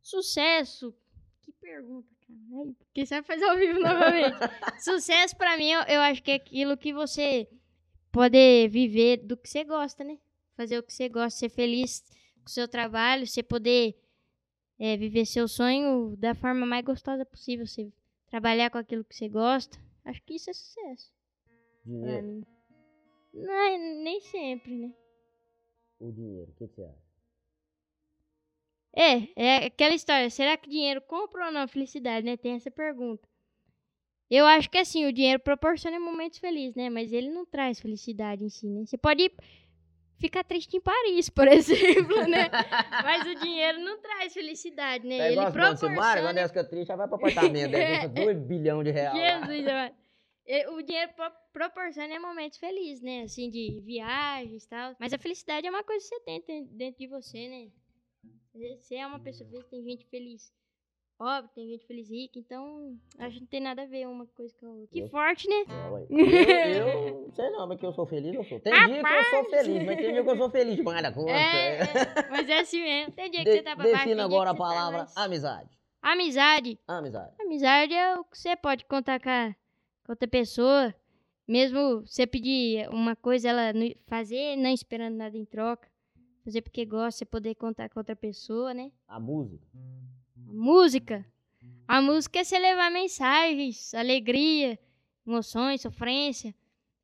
Sucesso. 0.00 0.92
Que 1.40 1.52
pergunta, 1.52 2.08
cara. 2.26 2.38
Ai, 2.66 2.76
Quem 2.94 3.06
sabe 3.06 3.26
fazer 3.26 3.44
ao 3.44 3.56
vivo 3.56 3.78
novamente. 3.80 4.36
Sucesso 4.84 5.36
pra 5.36 5.56
mim, 5.56 5.70
eu, 5.70 5.80
eu 5.82 6.00
acho 6.00 6.22
que 6.22 6.30
é 6.30 6.34
aquilo 6.34 6.76
que 6.76 6.92
você 6.92 7.48
poder 8.10 8.68
viver 8.68 9.18
do 9.18 9.36
que 9.36 9.48
você 9.48 9.64
gosta, 9.64 10.04
né? 10.04 10.18
Fazer 10.56 10.78
o 10.78 10.82
que 10.82 10.92
você 10.92 11.08
gosta, 11.08 11.38
ser 11.38 11.48
feliz 11.48 12.00
com 12.42 12.46
o 12.46 12.50
seu 12.50 12.68
trabalho, 12.68 13.26
você 13.26 13.42
poder 13.42 13.94
é, 14.78 14.96
viver 14.96 15.24
seu 15.26 15.48
sonho 15.48 16.16
da 16.16 16.34
forma 16.34 16.66
mais 16.66 16.84
gostosa 16.84 17.24
possível. 17.24 17.66
Você 17.66 17.92
trabalhar 18.28 18.70
com 18.70 18.78
aquilo 18.78 19.04
que 19.04 19.14
você 19.14 19.28
gosta. 19.28 19.78
Acho 20.04 20.22
que 20.24 20.34
isso 20.34 20.50
é 20.50 20.52
sucesso 20.52 21.12
pra 21.84 21.92
Dinheiro. 21.92 22.26
mim. 22.26 22.46
Não, 23.34 23.52
é- 23.54 23.78
nem 24.02 24.20
sempre, 24.20 24.74
né? 24.76 24.92
O 26.00 26.10
dinheiro, 26.10 26.50
o 26.50 26.54
que, 26.54 26.66
que 26.68 26.74
você 26.74 26.82
acha? 26.82 27.01
É, 28.94 29.28
é 29.36 29.66
aquela 29.66 29.94
história. 29.94 30.28
Será 30.30 30.56
que 30.56 30.68
dinheiro 30.68 31.00
compra 31.02 31.46
ou 31.46 31.52
não 31.52 31.62
a 31.62 31.68
felicidade, 31.68 32.24
né? 32.26 32.36
Tem 32.36 32.54
essa 32.54 32.70
pergunta. 32.70 33.26
Eu 34.30 34.46
acho 34.46 34.70
que 34.70 34.78
assim, 34.78 35.04
o 35.06 35.12
dinheiro 35.12 35.40
proporciona 35.40 35.98
momentos 36.00 36.38
felizes, 36.38 36.74
né? 36.74 36.88
Mas 36.88 37.12
ele 37.12 37.30
não 37.30 37.44
traz 37.44 37.80
felicidade 37.80 38.44
em 38.44 38.48
si, 38.48 38.66
né? 38.66 38.84
Você 38.86 38.96
pode 38.96 39.30
ficar 40.18 40.44
triste 40.44 40.76
em 40.76 40.80
Paris, 40.80 41.28
por 41.28 41.48
exemplo, 41.52 42.26
né? 42.28 42.48
Mas 43.02 43.26
o 43.26 43.34
dinheiro 43.40 43.80
não 43.80 44.00
traz 44.00 44.32
felicidade, 44.32 45.06
né? 45.06 45.16
É 45.18 45.26
ele 45.26 45.32
igual 45.32 45.50
de 45.50 45.58
Mário, 45.58 45.78
quando 45.78 45.94
proporciona... 45.94 46.38
ela 46.40 46.48
fica 46.48 46.64
triste, 46.64 46.90
ela 46.90 46.98
vai 46.98 47.08
pro 47.08 47.16
apartamento, 47.16 47.72
custa 47.72 48.08
2 48.08 48.38
bilhões 48.38 48.84
de 48.84 48.90
reais. 48.90 49.48
Jesus, 49.48 50.74
O 50.74 50.82
dinheiro 50.82 51.12
pro- 51.14 51.32
proporciona 51.52 52.18
momentos 52.20 52.58
felizes, 52.58 53.02
né? 53.02 53.22
Assim, 53.22 53.50
de 53.50 53.80
viagens 53.84 54.64
e 54.64 54.68
tal. 54.68 54.94
Mas 54.98 55.12
a 55.12 55.18
felicidade 55.18 55.66
é 55.66 55.70
uma 55.70 55.84
coisa 55.84 56.00
que 56.08 56.14
você 56.14 56.20
tem 56.20 56.64
dentro 56.70 56.98
de 57.00 57.06
você, 57.06 57.48
né? 57.48 57.68
Você 58.54 58.96
é 58.96 59.06
uma 59.06 59.18
pessoa 59.20 59.48
feliz, 59.48 59.66
tem 59.68 59.82
gente 59.82 60.06
feliz. 60.06 60.52
Óbvio, 61.18 61.50
tem 61.54 61.68
gente 61.68 61.86
feliz 61.86 62.10
rica, 62.10 62.38
então 62.38 62.98
acho 63.18 63.34
que 63.36 63.40
não 63.42 63.46
tem 63.46 63.60
nada 63.60 63.82
a 63.82 63.86
ver 63.86 64.06
uma 64.08 64.26
coisa 64.26 64.52
com 64.58 64.66
a 64.66 64.70
outra. 64.70 64.88
Que 64.92 64.98
Eu- 65.00 65.08
forte, 65.08 65.48
né? 65.48 65.64
É. 65.68 65.92
Eu, 66.80 66.88
eu 66.88 67.30
sei 67.32 67.50
não, 67.50 67.66
mas 67.68 67.78
que 67.78 67.86
eu 67.86 67.92
sou 67.92 68.06
feliz, 68.06 68.34
eu 68.34 68.42
sou. 68.44 68.58
Tem 68.60 68.72
dia 68.72 69.02
que 69.02 69.08
eu 69.14 69.24
sou 69.30 69.44
feliz, 69.50 69.84
mas 69.86 69.96
tem 69.96 70.12
dia 70.12 70.24
que 70.24 70.30
eu 70.30 70.36
sou 70.36 70.50
feliz 70.50 70.76
demais 70.76 71.02
da 71.02 71.12
conta. 71.14 71.30
É, 71.30 71.78
é, 71.78 71.84
mas 72.30 72.48
é 72.48 72.58
assim 72.60 72.82
mesmo. 72.82 73.12
Tem 73.12 73.30
dia 73.30 73.44
que 73.44 73.50
De- 73.50 73.56
você 73.56 73.62
tá 73.62 73.76
pra 73.76 73.84
baixo, 73.84 73.98
defina 74.04 74.24
agora 74.24 74.50
a 74.50 74.52
tá 74.54 74.58
palavra 74.58 74.98
mais- 74.98 75.16
amizade. 75.16 75.70
Amizade. 76.02 76.80
Amizade. 76.88 77.34
Amizade 77.40 77.94
é 77.94 78.18
o 78.18 78.24
que 78.24 78.36
você 78.36 78.56
pode 78.56 78.84
contar 78.86 79.20
com, 79.20 79.30
a, 79.30 79.54
com 80.04 80.12
outra 80.12 80.26
pessoa. 80.28 80.92
Mesmo 81.46 82.00
você 82.04 82.26
pedir 82.26 82.88
uma 82.88 83.14
coisa, 83.14 83.48
ela 83.50 83.72
fazer, 84.06 84.56
não 84.56 84.70
esperando 84.70 85.14
nada 85.16 85.36
em 85.36 85.44
troca. 85.44 85.88
Fazer 86.44 86.62
porque 86.62 86.84
gosta, 86.84 87.18
você 87.18 87.24
poder 87.24 87.54
contar 87.54 87.88
com 87.88 88.00
outra 88.00 88.16
pessoa, 88.16 88.74
né? 88.74 88.90
A 89.06 89.20
música. 89.20 89.64
A 90.48 90.52
música. 90.52 91.26
A 91.86 92.02
música 92.02 92.40
é 92.40 92.44
você 92.44 92.58
levar 92.58 92.90
mensagens, 92.90 93.94
alegria, 93.94 94.78
emoções, 95.26 95.80
sofrência. 95.82 96.52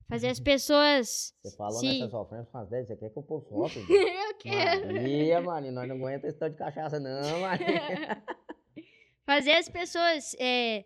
Fazer 0.09 0.29
as 0.29 0.41
pessoas. 0.41 1.35
Você 1.43 1.57
falou 1.57 1.79
se- 1.79 1.87
nessa 1.87 2.11
sofrência 2.11 2.49
umas 2.53 2.69
10, 2.69 2.87
você 2.89 2.97
quer 2.97 3.11
que 3.11 3.19
o 3.19 3.23
povo 3.23 3.47
sofra? 3.49 3.81
Eu 3.81 4.35
quero. 4.39 4.87
Maria, 4.93 5.41
mano, 5.41 5.71
nós 5.71 5.89
não 5.89 5.97
aguentamos 5.97 6.31
esse 6.31 6.39
tanto 6.39 6.53
de 6.53 6.59
cachaça 6.59 6.99
não, 6.99 7.21
Maria. 7.41 8.23
fazer 9.25 9.53
as 9.53 9.69
pessoas 9.69 10.35
é, 10.41 10.85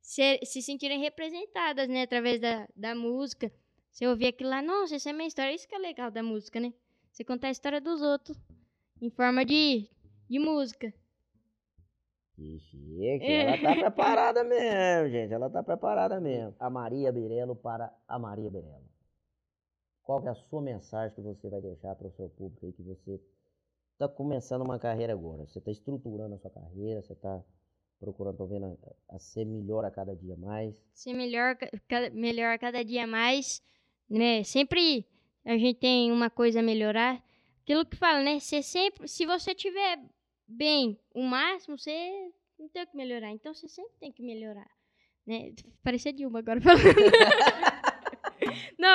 se, 0.00 0.40
se 0.44 0.62
sentirem 0.62 0.98
representadas, 1.00 1.88
né? 1.88 2.02
Através 2.02 2.40
da, 2.40 2.66
da 2.74 2.94
música. 2.94 3.52
Você 3.92 4.08
ouvir 4.08 4.26
aquilo 4.26 4.50
lá, 4.50 4.60
nossa, 4.60 4.96
essa 4.96 5.10
é 5.10 5.12
minha 5.12 5.28
história. 5.28 5.54
Isso 5.54 5.68
que 5.68 5.74
é 5.76 5.78
legal 5.78 6.10
da 6.10 6.22
música, 6.22 6.58
né? 6.58 6.72
Você 7.14 7.22
contar 7.22 7.46
a 7.46 7.52
história 7.52 7.80
dos 7.80 8.02
outros 8.02 8.36
em 9.00 9.08
forma 9.08 9.44
de, 9.44 9.88
de 10.28 10.40
música. 10.40 10.92
Chique, 12.36 13.24
ela 13.24 13.56
tá 13.56 13.72
preparada 13.72 14.42
mesmo, 14.42 15.10
gente. 15.10 15.32
Ela 15.32 15.48
tá 15.48 15.62
preparada 15.62 16.20
mesmo. 16.20 16.56
A 16.58 16.68
Maria 16.68 17.12
Birelo 17.12 17.54
para 17.54 17.96
a 18.08 18.18
Maria 18.18 18.50
Birelo. 18.50 18.90
Qual 20.02 20.20
que 20.20 20.26
é 20.26 20.32
a 20.32 20.34
sua 20.34 20.60
mensagem 20.60 21.14
que 21.14 21.22
você 21.22 21.48
vai 21.48 21.60
deixar 21.60 21.94
para 21.94 22.08
o 22.08 22.10
seu 22.10 22.28
público 22.30 22.66
aí 22.66 22.72
que 22.72 22.82
você 22.82 23.22
tá 23.96 24.08
começando 24.08 24.62
uma 24.62 24.80
carreira 24.80 25.12
agora? 25.12 25.46
Você 25.46 25.60
tá 25.60 25.70
estruturando 25.70 26.34
a 26.34 26.38
sua 26.38 26.50
carreira, 26.50 27.00
você 27.00 27.14
tá 27.14 27.44
procurando, 28.00 28.38
tô 28.38 28.46
vendo, 28.48 28.76
a, 29.08 29.14
a 29.14 29.18
ser 29.20 29.44
melhor 29.44 29.84
a 29.84 29.90
cada 29.92 30.16
dia 30.16 30.36
mais. 30.36 30.74
Ser 30.92 31.14
melhor, 31.14 31.56
melhor 32.12 32.52
a 32.52 32.58
cada 32.58 32.84
dia 32.84 33.06
mais, 33.06 33.62
né? 34.10 34.42
Sempre 34.42 35.06
a 35.44 35.56
gente 35.56 35.78
tem 35.78 36.10
uma 36.10 36.30
coisa 36.30 36.60
a 36.60 36.62
melhorar. 36.62 37.22
Aquilo 37.62 37.84
que 37.84 37.96
fala, 37.96 38.22
né? 38.22 38.40
Você 38.40 38.62
sempre, 38.62 39.08
se 39.08 39.26
você 39.26 39.54
tiver 39.54 39.98
bem 40.46 40.98
o 41.14 41.22
máximo, 41.22 41.78
você 41.78 42.30
não 42.58 42.68
tem 42.68 42.82
o 42.82 42.86
que 42.86 42.96
melhorar. 42.96 43.30
Então 43.30 43.54
você 43.54 43.68
sempre 43.68 43.94
tem 43.98 44.12
que 44.12 44.22
melhorar, 44.22 44.68
né? 45.26 45.52
Parecia 45.82 46.12
Dilma 46.12 46.38
agora 46.38 46.60
falando. 46.60 46.84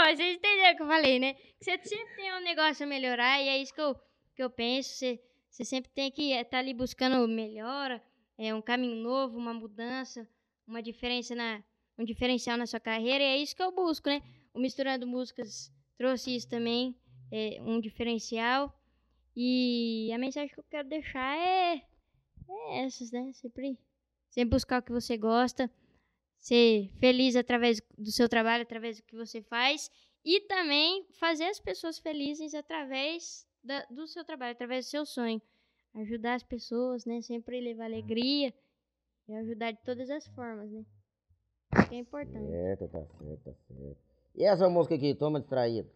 mas 0.09 0.17
vocês 0.17 0.37
entenderam 0.37 0.73
o 0.73 0.75
que 0.75 0.83
eu 0.83 0.87
falei, 0.87 1.19
né? 1.19 1.35
Você 1.59 1.77
sempre 1.83 2.15
tem 2.15 2.33
um 2.33 2.41
negócio 2.41 2.83
a 2.83 2.89
melhorar 2.89 3.41
e 3.41 3.47
é 3.47 3.57
isso 3.57 3.73
que 3.73 3.81
eu, 3.81 3.95
que 4.35 4.43
eu 4.43 4.49
penso. 4.49 4.89
Você, 4.89 5.19
você 5.49 5.65
sempre 5.65 5.91
tem 5.91 6.11
que 6.11 6.31
estar 6.33 6.59
ali 6.59 6.73
buscando 6.73 7.27
melhora, 7.27 8.01
é, 8.37 8.53
um 8.53 8.61
caminho 8.61 8.95
novo, 8.95 9.37
uma 9.37 9.53
mudança, 9.53 10.27
uma 10.67 10.81
diferença 10.81 11.35
na, 11.35 11.63
um 11.97 12.03
diferencial 12.03 12.57
na 12.57 12.65
sua 12.65 12.79
carreira. 12.79 13.23
E 13.23 13.27
é 13.27 13.37
isso 13.37 13.55
que 13.55 13.61
eu 13.61 13.71
busco, 13.71 14.09
né? 14.09 14.21
O 14.53 14.59
Misturando 14.59 15.05
Músicas 15.05 15.71
trouxe 15.99 16.33
isso 16.33 16.47
também, 16.47 16.95
é, 17.29 17.61
um 17.61 17.79
diferencial. 17.79 18.73
E 19.35 20.09
a 20.13 20.17
mensagem 20.17 20.51
que 20.51 20.59
eu 20.59 20.63
quero 20.63 20.87
deixar 20.87 21.37
é, 21.37 21.75
é 22.49 22.85
essas, 22.85 23.11
né? 23.11 23.31
Sempre, 23.33 23.77
sempre 24.31 24.49
buscar 24.49 24.79
o 24.79 24.83
que 24.83 24.93
você 24.93 25.17
gosta, 25.17 25.69
ser 26.39 26.89
feliz 26.99 27.35
através 27.35 27.81
do 27.97 28.11
seu 28.11 28.29
trabalho, 28.29 28.63
através 28.63 28.97
do 28.97 29.03
que 29.03 29.15
você 29.15 29.41
faz, 29.41 29.91
e 30.23 30.41
também 30.41 31.05
fazer 31.19 31.45
as 31.45 31.59
pessoas 31.59 31.99
felizes 31.99 32.53
através 32.53 33.45
da, 33.61 33.85
do 33.85 34.07
seu 34.07 34.23
trabalho, 34.23 34.53
através 34.53 34.85
do 34.85 34.89
seu 34.89 35.05
sonho. 35.05 35.41
Ajudar 35.95 36.35
as 36.35 36.43
pessoas, 36.43 37.05
né? 37.05 37.21
Sempre 37.21 37.59
levar 37.59 37.85
alegria 37.85 38.53
e 39.27 39.33
ajudar 39.33 39.71
de 39.71 39.83
todas 39.83 40.09
as 40.09 40.25
formas, 40.27 40.71
né? 40.71 40.85
Isso 41.77 41.89
que 41.89 41.95
é 41.95 41.99
importante. 41.99 42.49
Certo, 42.49 42.87
tá 42.87 43.05
certo, 43.05 43.43
tá 43.43 43.53
certo. 43.67 44.08
E 44.35 44.43
essa 44.45 44.69
música 44.69 44.95
aqui, 44.95 45.13
Toma 45.15 45.39
Distraído? 45.39 45.89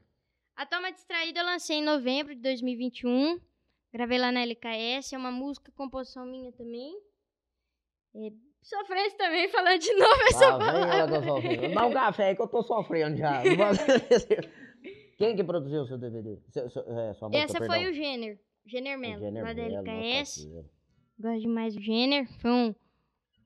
A 0.56 0.65
Toma 0.65 0.91
Distraída 0.91 1.39
eu 1.39 1.46
lancei 1.46 1.78
em 1.78 1.84
novembro 1.84 2.36
de 2.36 2.41
2021. 2.41 3.39
Gravei 3.93 4.17
lá 4.17 4.32
na 4.32 4.41
LKS. 4.41 5.13
É 5.13 5.17
uma 5.17 5.32
música, 5.32 5.72
composição 5.76 6.26
minha 6.26 6.52
também. 6.52 6.93
É, 8.15 8.30
sofrência 8.62 9.17
também, 9.17 9.50
falando 9.50 9.80
de 9.80 9.93
novo 9.96 10.22
essa 10.30 10.48
Ah, 10.56 10.58
palavra. 10.60 11.15
eu 11.15 11.24
sofrendo. 11.24 11.74
Dá 11.76 11.86
um 11.86 11.93
café 11.93 12.30
aí 12.30 12.36
que 12.36 12.41
eu 12.41 12.48
tô 12.48 12.62
sofrendo 12.63 13.17
já. 13.17 13.41
Quem 15.17 15.36
que 15.36 15.43
produziu 15.43 15.82
o 15.82 15.88
seu 15.88 15.98
DVD? 15.98 16.39
Seu, 16.50 16.69
seu, 16.69 16.82
é, 17.00 17.13
sua 17.13 17.30
música, 17.30 17.46
Essa 17.46 17.60
perdão. 17.60 17.76
foi 17.78 17.89
o 17.89 17.93
Gêner. 17.93 18.39
Gêner 18.65 18.98
Jenner 19.19 19.43
lá 19.43 19.54
da 19.54 19.62
Mello, 19.63 19.78
LKS. 19.88 20.48
Gosto 21.19 21.41
demais 21.41 21.76
do 21.76 21.82
Gêner. 21.82 22.28
Foi 22.41 22.52
um- 22.52 22.76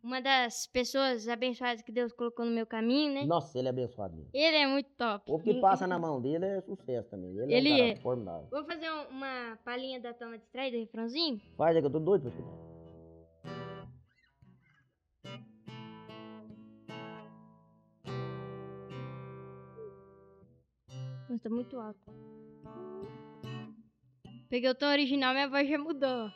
uma 0.07 0.21
das 0.21 0.65
pessoas 0.67 1.27
abençoadas 1.27 1.81
que 1.81 1.91
Deus 1.91 2.13
colocou 2.13 2.45
no 2.45 2.51
meu 2.51 2.65
caminho, 2.65 3.13
né? 3.13 3.25
Nossa, 3.25 3.59
ele 3.59 3.67
é 3.67 3.71
abençoado 3.71 4.15
mesmo. 4.15 4.31
Ele 4.33 4.55
é 4.55 4.65
muito 4.65 4.89
top. 4.97 5.29
O 5.29 5.37
que 5.37 5.55
passa 5.59 5.85
na 5.85 5.99
mão 5.99 6.21
dele 6.21 6.45
é 6.45 6.61
sucesso 6.61 7.09
também. 7.09 7.37
Ele, 7.37 7.53
Ele 7.53 7.69
é 7.69 7.83
um 7.83 7.87
é. 7.89 7.95
formidável. 7.97 8.47
Vou 8.49 8.63
fazer 8.63 8.89
um- 8.89 9.09
uma 9.09 9.59
palhinha 9.65 9.99
da 9.99 10.13
Toma 10.13 10.37
Distraída, 10.37 10.77
refrãozinho? 10.77 11.41
Faz 11.57 11.75
aí 11.75 11.81
que 11.81 11.87
eu 11.87 11.91
tô 11.91 11.99
doido 11.99 12.21
pra 12.21 12.29
escutar. 12.31 12.57
Nossa, 21.29 21.43
tá 21.43 21.49
muito 21.49 21.79
alto. 21.79 21.99
Peguei 24.49 24.69
o 24.69 24.75
tom 24.75 24.87
original, 24.87 25.33
minha 25.33 25.49
voz 25.49 25.67
já 25.67 25.77
mudou. 25.77 26.31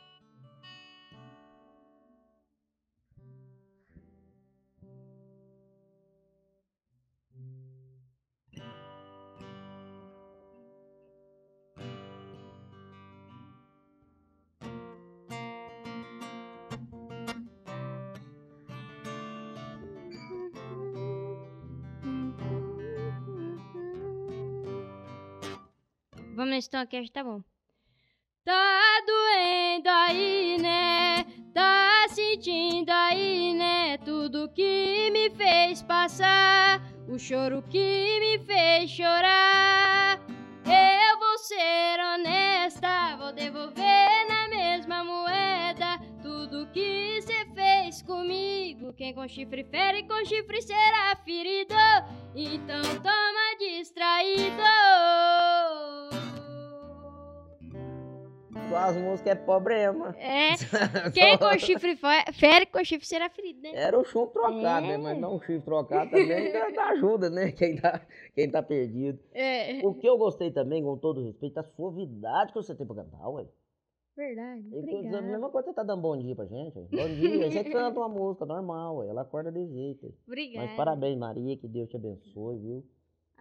Vamos 26.62 26.68
nesse 26.68 26.70
tom 26.70 26.78
aqui, 26.78 26.96
acho 26.96 27.08
que 27.08 27.12
tá 27.12 27.24
bom. 27.24 27.42
Tá 28.44 29.02
doendo 29.06 29.88
aí, 29.88 30.58
né? 30.60 31.24
Tá 31.52 32.06
sentindo 32.08 32.90
aí, 32.90 33.54
né? 33.54 33.98
Tudo 33.98 34.48
que 34.48 35.10
me 35.10 35.30
fez 35.30 35.82
passar, 35.82 36.80
o 37.08 37.18
choro 37.18 37.62
que 37.62 38.20
me 38.20 38.38
fez 38.44 38.90
chorar. 38.90 40.20
Eu 40.64 41.18
vou 41.18 41.38
ser 41.38 42.00
honesta, 42.00 43.16
vou 43.16 43.32
devolver 43.32 44.28
na 44.28 44.48
mesma 44.48 45.02
moeda 45.02 45.98
tudo 46.22 46.68
que 46.72 47.20
cê 47.22 47.44
fez 47.54 48.02
comigo. 48.02 48.92
Quem 48.92 49.12
com 49.14 49.26
chifre 49.26 49.64
fere, 49.64 50.04
com 50.04 50.24
chifre 50.24 50.62
será 50.62 51.16
ferido. 51.24 51.74
Então 52.34 52.82
toma 53.02 53.41
Suas 58.72 58.96
músicas 58.96 59.32
é 59.32 59.34
problema. 59.34 60.16
É, 60.18 60.52
quem 61.12 61.36
com 61.36 61.58
chifre 61.58 61.94
fe- 61.94 62.32
fere, 62.32 62.64
com 62.66 62.82
chifre 62.82 63.06
será 63.06 63.28
ferido, 63.28 63.60
né? 63.60 63.70
Era 63.74 63.98
o 63.98 64.04
chumbo 64.04 64.28
trocado, 64.32 64.86
né? 64.86 64.94
É. 64.94 64.98
Mas 64.98 65.18
não 65.20 65.36
o 65.36 65.40
chifre 65.40 65.60
trocado 65.60 66.10
também 66.10 66.52
dá, 66.52 66.88
ajuda, 66.90 67.28
né? 67.28 67.52
Quem 67.52 67.76
tá, 67.76 68.00
quem 68.34 68.50
tá 68.50 68.62
perdido. 68.62 69.18
É, 69.34 69.86
O 69.86 69.94
que 69.94 70.08
eu 70.08 70.16
gostei 70.16 70.50
também, 70.50 70.82
com 70.82 70.96
todo 70.96 71.22
respeito, 71.22 71.58
a 71.58 71.62
suavidade 71.62 72.52
que 72.52 72.62
você 72.62 72.74
tem 72.74 72.86
pra 72.86 72.96
cantar, 72.96 73.28
ué. 73.28 73.44
verdade. 74.16 74.60
E 74.68 74.70
que- 74.70 74.76
A 74.76 74.78
Obrigada. 74.78 75.22
mesma 75.22 75.50
coisa 75.50 75.68
você 75.68 75.74
tá 75.74 75.82
dando 75.82 76.00
bom 76.00 76.16
dia 76.16 76.34
pra 76.34 76.46
gente. 76.46 76.78
ué. 76.78 76.84
Bom 76.90 77.08
dia. 77.14 77.50
Você 77.50 77.64
canta 77.70 78.00
uma 78.00 78.08
música 78.08 78.46
normal, 78.46 78.96
ué. 78.96 79.08
Ela 79.08 79.20
acorda 79.20 79.52
de 79.52 79.66
jeito. 79.66 80.06
ué. 80.06 80.12
Obrigada. 80.26 80.66
Mas 80.66 80.76
parabéns, 80.76 81.18
Maria. 81.18 81.56
Que 81.58 81.68
Deus 81.68 81.90
te 81.90 81.96
abençoe, 81.96 82.56
viu? 82.58 82.84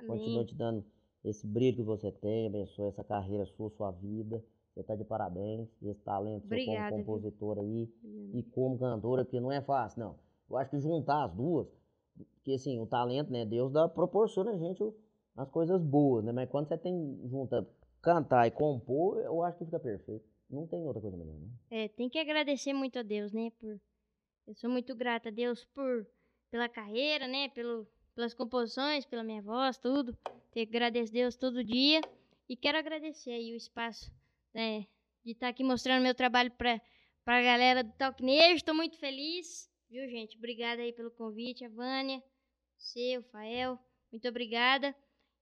Continua 0.05 0.35
Amém. 0.41 0.45
te 0.45 0.55
dando 0.55 0.83
esse 1.23 1.45
brilho 1.47 1.77
que 1.77 1.83
você 1.83 2.11
tem, 2.11 2.47
abençoe 2.47 2.89
essa 2.89 3.03
carreira 3.03 3.45
sua, 3.45 3.69
sua 3.69 3.91
vida. 3.91 4.43
Você 4.73 4.83
tá 4.83 4.95
de 4.95 5.03
parabéns. 5.03 5.69
Esse 5.81 6.01
talento 6.01 6.45
Obrigada, 6.45 6.89
como 6.89 7.03
compositora 7.03 7.61
aí 7.61 7.89
e 8.33 8.43
como 8.51 8.77
cantora, 8.77 9.25
porque 9.25 9.39
não 9.39 9.51
é 9.51 9.61
fácil, 9.61 9.99
não. 9.99 10.15
Eu 10.49 10.57
acho 10.57 10.69
que 10.69 10.79
juntar 10.79 11.25
as 11.25 11.33
duas, 11.33 11.67
porque 12.35 12.53
assim, 12.53 12.79
o 12.79 12.85
talento, 12.85 13.31
né, 13.31 13.45
Deus 13.45 13.71
dá, 13.71 13.87
proporciona 13.87 14.51
a 14.51 14.57
gente 14.57 14.83
as 15.35 15.49
coisas 15.49 15.81
boas, 15.81 16.23
né? 16.23 16.31
Mas 16.31 16.49
quando 16.49 16.67
você 16.67 16.77
tem 16.77 17.21
junta 17.25 17.67
cantar 18.01 18.47
e 18.47 18.51
compor, 18.51 19.17
eu 19.19 19.43
acho 19.43 19.57
que 19.57 19.65
fica 19.65 19.79
perfeito. 19.79 20.25
Não 20.49 20.67
tem 20.67 20.85
outra 20.85 21.01
coisa 21.01 21.15
melhor, 21.15 21.37
não. 21.39 21.49
É, 21.69 21.87
tem 21.87 22.09
que 22.09 22.19
agradecer 22.19 22.73
muito 22.73 22.99
a 22.99 23.03
Deus, 23.03 23.31
né? 23.31 23.51
Por... 23.59 23.79
Eu 24.47 24.53
sou 24.55 24.69
muito 24.69 24.93
grata 24.95 25.29
a 25.29 25.31
Deus 25.31 25.63
por 25.73 26.05
pela 26.49 26.67
carreira, 26.67 27.27
né? 27.27 27.47
Pelo, 27.49 27.87
pelas 28.13 28.33
composições, 28.33 29.05
pela 29.05 29.23
minha 29.23 29.41
voz, 29.41 29.77
tudo. 29.77 30.17
Que 30.51 30.61
agradecer 30.61 31.11
a 31.11 31.13
Deus 31.13 31.35
todo 31.37 31.63
dia. 31.63 32.01
E 32.49 32.57
quero 32.57 32.77
agradecer 32.77 33.31
aí 33.31 33.53
o 33.53 33.55
espaço, 33.55 34.11
né? 34.53 34.85
De 35.23 35.31
estar 35.31 35.49
aqui 35.49 35.63
mostrando 35.63 36.03
meu 36.03 36.15
trabalho 36.15 36.51
pra, 36.51 36.81
pra 37.23 37.41
galera 37.41 37.83
do 37.83 37.91
Talquinejo. 37.93 38.55
Estou 38.55 38.73
muito 38.73 38.97
feliz, 38.97 39.69
viu, 39.89 40.07
gente? 40.09 40.37
Obrigada 40.37 40.81
aí 40.81 40.93
pelo 40.93 41.11
convite, 41.11 41.65
a 41.65 41.69
Vânia, 41.69 42.21
você, 42.77 43.17
o 43.17 43.23
Fael. 43.23 43.79
Muito 44.11 44.27
obrigada. 44.27 44.95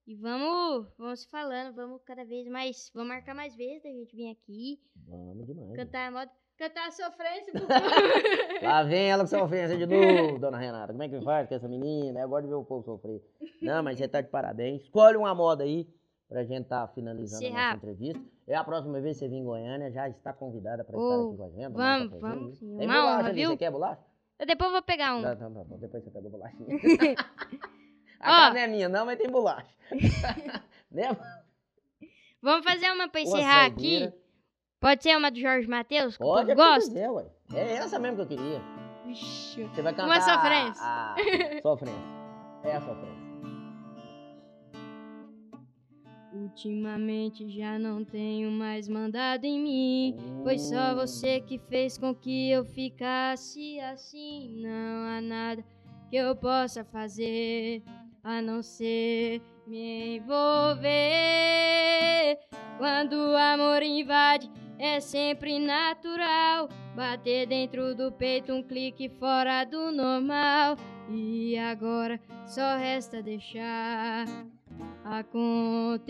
E 0.05 0.15
vamos, 0.15 0.87
vamos 0.97 1.21
se 1.21 1.29
falando, 1.29 1.75
vamos 1.75 2.01
cada 2.03 2.25
vez 2.25 2.47
mais, 2.47 2.89
vamos 2.95 3.09
marcar 3.09 3.35
mais 3.35 3.55
vezes 3.55 3.83
da 3.83 3.89
gente 3.89 4.15
vir 4.15 4.31
aqui. 4.31 4.79
Vamos 5.07 5.45
demais. 5.45 5.75
Cantar 5.75 6.07
a 6.07 6.11
moda. 6.11 6.31
Cantar 6.57 6.87
a 6.87 6.91
sofrência 6.91 7.53
pro 7.53 7.61
Lá 8.61 8.83
vem 8.83 9.09
ela 9.09 9.25
com 9.25 9.37
ofensa 9.37 9.77
de 9.77 9.85
novo, 9.85 10.39
dona 10.39 10.57
Renata. 10.57 10.91
Como 10.91 11.03
é 11.03 11.07
que 11.07 11.21
faz 11.21 11.47
com 11.47 11.55
essa 11.55 11.69
menina? 11.69 12.19
Eu 12.19 12.27
gosto 12.27 12.43
de 12.43 12.49
ver 12.49 12.55
o 12.55 12.65
povo 12.65 12.83
sofrer. 12.83 13.21
Não, 13.61 13.81
mas 13.81 13.97
você 13.97 14.09
tá 14.09 14.19
de 14.19 14.29
parabéns. 14.29 14.81
Escolhe 14.81 15.15
uma 15.15 15.33
moda 15.33 15.63
aí 15.63 15.87
pra 16.29 16.43
gente 16.43 16.65
tá 16.67 16.87
finalizando 16.87 17.45
a 17.47 17.49
nossa 17.49 17.75
entrevista. 17.75 18.23
É 18.47 18.55
a 18.55 18.63
próxima 18.63 19.01
vez 19.01 19.17
que 19.17 19.25
você 19.25 19.29
vir 19.29 19.37
em 19.37 19.43
Goiânia, 19.43 19.91
já 19.91 20.07
está 20.07 20.31
convidada 20.31 20.83
pra 20.85 20.97
Oh, 20.97 21.01
estar 21.03 21.25
aqui 21.27 21.37
com 21.37 21.43
a 21.43 21.49
gente. 21.49 21.73
vamos, 21.73 22.03
cafezinho. 22.05 22.19
vamos 22.21 22.57
sim. 22.57 22.77
Tem 22.77 22.87
Uma 22.87 22.93
bolacha 23.01 23.19
honra, 23.19 23.27
ali, 23.29 23.35
viu? 23.41 23.49
Você 23.49 23.57
quer 23.57 23.71
bolacha? 23.71 24.01
Eu 24.39 24.45
depois 24.45 24.71
vou 24.71 24.81
pegar 24.81 25.15
um. 25.15 25.21
Tá, 25.21 25.35
tá 25.35 25.49
bom. 25.49 25.65
Depois 25.79 26.03
você 26.03 26.09
pega 26.11 26.27
a 26.27 26.31
bolachinha. 26.31 26.67
a 28.19 28.25
casa 28.25 28.53
não 28.53 28.61
é 28.61 28.67
minha 28.67 28.87
não, 28.89 29.05
mas 29.05 29.17
tem 29.17 29.29
bolacha. 29.29 29.67
né? 30.91 31.09
Vamos 32.41 32.63
fazer 32.65 32.89
uma 32.91 33.09
pra 33.09 33.19
Uma 33.21 33.27
encerrar 33.27 33.65
aqui. 33.65 34.13
Pode 34.79 35.03
ser 35.03 35.17
uma 35.17 35.29
do 35.29 35.37
Jorge 35.39 35.67
Matheus, 35.67 36.15
que 36.15 36.23
Pode, 36.23 36.41
o 36.49 36.53
o 36.53 36.55
que 36.55 36.55
gosta? 36.55 36.87
quiser, 36.89 37.09
ué. 37.11 37.25
É 37.53 37.73
essa 37.73 37.99
mesmo 37.99 38.15
que 38.15 38.21
eu 38.21 38.27
queria. 38.37 38.61
Vixe. 39.05 39.63
Você 39.65 39.81
vai 39.81 39.91
cantar 39.93 40.05
Uma 40.05 40.21
sofrência. 40.21 40.83
A, 40.83 41.13
a 41.15 41.15
sofrência. 41.61 42.01
É 42.63 42.75
a 42.77 42.81
sofrência. 42.81 43.29
Ultimamente 46.31 47.49
já 47.49 47.79
não 47.79 48.05
tenho 48.05 48.51
mais 48.51 48.87
mandado 48.87 49.45
em 49.45 49.59
mim. 49.59 50.15
Foi 50.43 50.59
só 50.59 50.93
Hum. 50.93 50.95
você 50.95 51.41
que 51.41 51.57
fez 51.57 51.97
com 51.97 52.13
que 52.13 52.51
eu 52.51 52.63
ficasse 52.63 53.79
assim. 53.79 54.61
Não 54.61 55.07
há 55.07 55.21
nada 55.21 55.63
que 56.09 56.15
eu 56.15 56.35
possa 56.35 56.83
fazer 56.83 57.83
a 58.23 58.41
não 58.41 58.61
ser 58.61 59.41
me 59.65 60.17
envolver. 60.17 60.89
Quando 62.77 63.13
o 63.13 63.35
amor 63.35 63.81
invade, 63.83 64.49
é 64.77 64.99
sempre 64.99 65.59
natural. 65.59 66.69
Bater 66.95 67.47
dentro 67.47 67.95
do 67.95 68.11
peito 68.11 68.53
um 68.53 68.63
clique 68.63 69.09
fora 69.09 69.63
do 69.63 69.91
normal. 69.91 70.77
E 71.09 71.57
agora 71.57 72.19
só 72.45 72.77
resta 72.77 73.21
deixar 73.21 74.25
acontecer. 75.09 76.09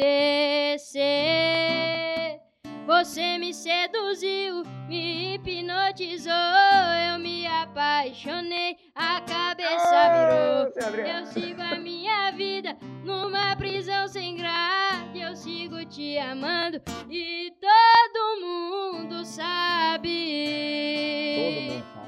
Você 2.85 3.37
me 3.37 3.53
seduziu, 3.53 4.63
me 4.87 5.35
hipnotizou, 5.35 6.33
eu 7.13 7.19
me 7.19 7.45
apaixonei, 7.45 8.75
a 8.95 9.21
cabeça 9.21 10.09
virou. 10.15 10.73
Eu 11.05 11.25
sigo 11.27 11.61
a 11.61 11.75
minha 11.75 12.31
vida 12.31 12.75
numa 13.03 13.55
prisão 13.55 14.07
sem 14.07 14.35
grade, 14.35 15.19
eu 15.19 15.35
sigo 15.35 15.85
te 15.85 16.17
amando 16.17 16.81
e 17.09 17.53
todo 17.61 18.41
mundo 18.41 19.23
sabe. 19.23 20.09
Todo 21.83 21.98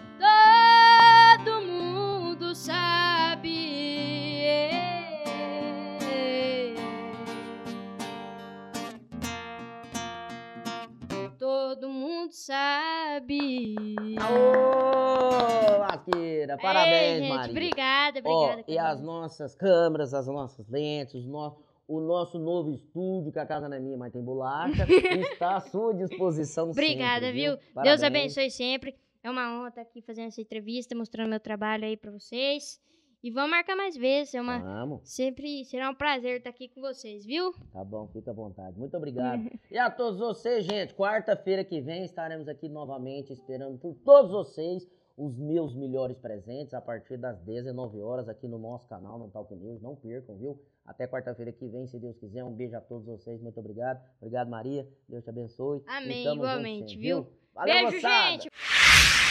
sabe. 13.26 13.86
Aô, 14.20 15.78
Lasqueira, 15.80 16.58
parabéns, 16.58 17.14
Ei, 17.16 17.20
gente, 17.20 17.30
Maria. 17.30 17.52
Obrigada, 17.52 18.22
Ó, 18.26 18.44
obrigada. 18.52 18.64
e 18.72 18.78
as 18.78 19.02
nossas 19.02 19.56
câmeras, 19.56 20.14
as 20.14 20.28
nossas 20.28 20.68
lentes, 20.70 21.16
o, 21.26 21.28
no- 21.30 21.58
o 21.88 22.00
nosso 22.00 22.40
novo 22.40 22.72
estúdio, 22.72 23.32
que 23.32 23.40
a 23.40 23.46
casa 23.46 23.68
não 23.68 23.76
é 23.78 23.80
minha, 23.80 23.98
mas 23.98 24.12
tem 24.12 24.22
bolacha, 24.24 24.86
está 25.34 25.58
à 25.58 25.62
sua 25.62 25.94
disposição 25.94 26.70
Obrigada, 26.72 27.28
sempre, 27.28 27.42
viu? 27.42 27.52
Deus 27.56 27.66
Parabéns. 27.74 28.04
abençoe 28.04 28.50
sempre. 28.52 28.96
É 29.24 29.30
uma 29.30 29.54
honra 29.60 29.70
estar 29.70 29.82
aqui 29.82 30.02
fazendo 30.02 30.28
essa 30.28 30.42
entrevista, 30.42 30.96
mostrando 30.96 31.30
meu 31.30 31.40
trabalho 31.40 31.86
aí 31.86 31.96
pra 31.96 32.12
vocês. 32.12 32.80
E 33.24 33.30
vamos 33.30 33.52
marcar 33.52 33.76
mais 33.76 33.96
vezes. 33.96 34.34
É 34.34 34.42
uma 34.42 34.58
Vamos, 34.60 35.02
sempre 35.04 35.64
será 35.66 35.90
um 35.90 35.96
prazer 35.96 36.38
estar 36.38 36.50
aqui 36.50 36.68
com 36.68 36.82
vocês, 36.82 37.24
viu? 37.24 37.54
tá 37.72 37.84
bom, 37.84 38.08
fica 38.08 38.32
à 38.32 38.34
vontade. 38.34 38.78
Muito 38.80 38.98
obrigado. 38.98 39.44
e 39.70 39.78
a 39.78 39.92
todos 39.92 40.20
vocês, 40.20 40.66
gente, 40.66 40.94
quarta-feira 40.96 41.64
que 41.64 41.80
vem 41.82 42.04
estaremos 42.04 42.48
aqui 42.48 42.68
novamente 42.68 43.32
esperando 43.32 43.78
por 43.78 43.94
todos 44.04 44.32
vocês 44.32 44.88
os 45.16 45.38
meus 45.38 45.76
melhores 45.76 46.18
presentes 46.18 46.74
a 46.74 46.82
partir 46.82 47.18
das 47.18 47.40
19 47.42 48.02
horas 48.02 48.28
aqui 48.28 48.48
no 48.48 48.58
nosso 48.58 48.88
canal, 48.88 49.20
no 49.20 49.30
Talk 49.30 49.54
News. 49.54 49.82
Não 49.82 49.96
percam, 49.96 50.36
viu? 50.38 50.60
Até 50.84 51.08
quarta-feira 51.08 51.52
que 51.52 51.68
vem, 51.68 51.86
se 51.86 52.00
Deus 52.00 52.18
quiser. 52.18 52.44
Um 52.44 52.52
beijo 52.52 52.76
a 52.76 52.82
todos 52.82 53.06
vocês. 53.06 53.40
Muito 53.40 53.60
obrigado. 53.60 54.02
Obrigado, 54.20 54.50
Maria. 54.50 54.88
Deus 55.08 55.24
te 55.24 55.30
abençoe. 55.30 55.84
Amém, 55.86 56.26
igualmente, 56.34 56.92
sempre, 56.92 57.08
viu? 57.08 57.28
Valeu, 57.54 57.74
Beijo, 57.74 57.96
moçada. 57.98 58.32
gente! 58.32 59.31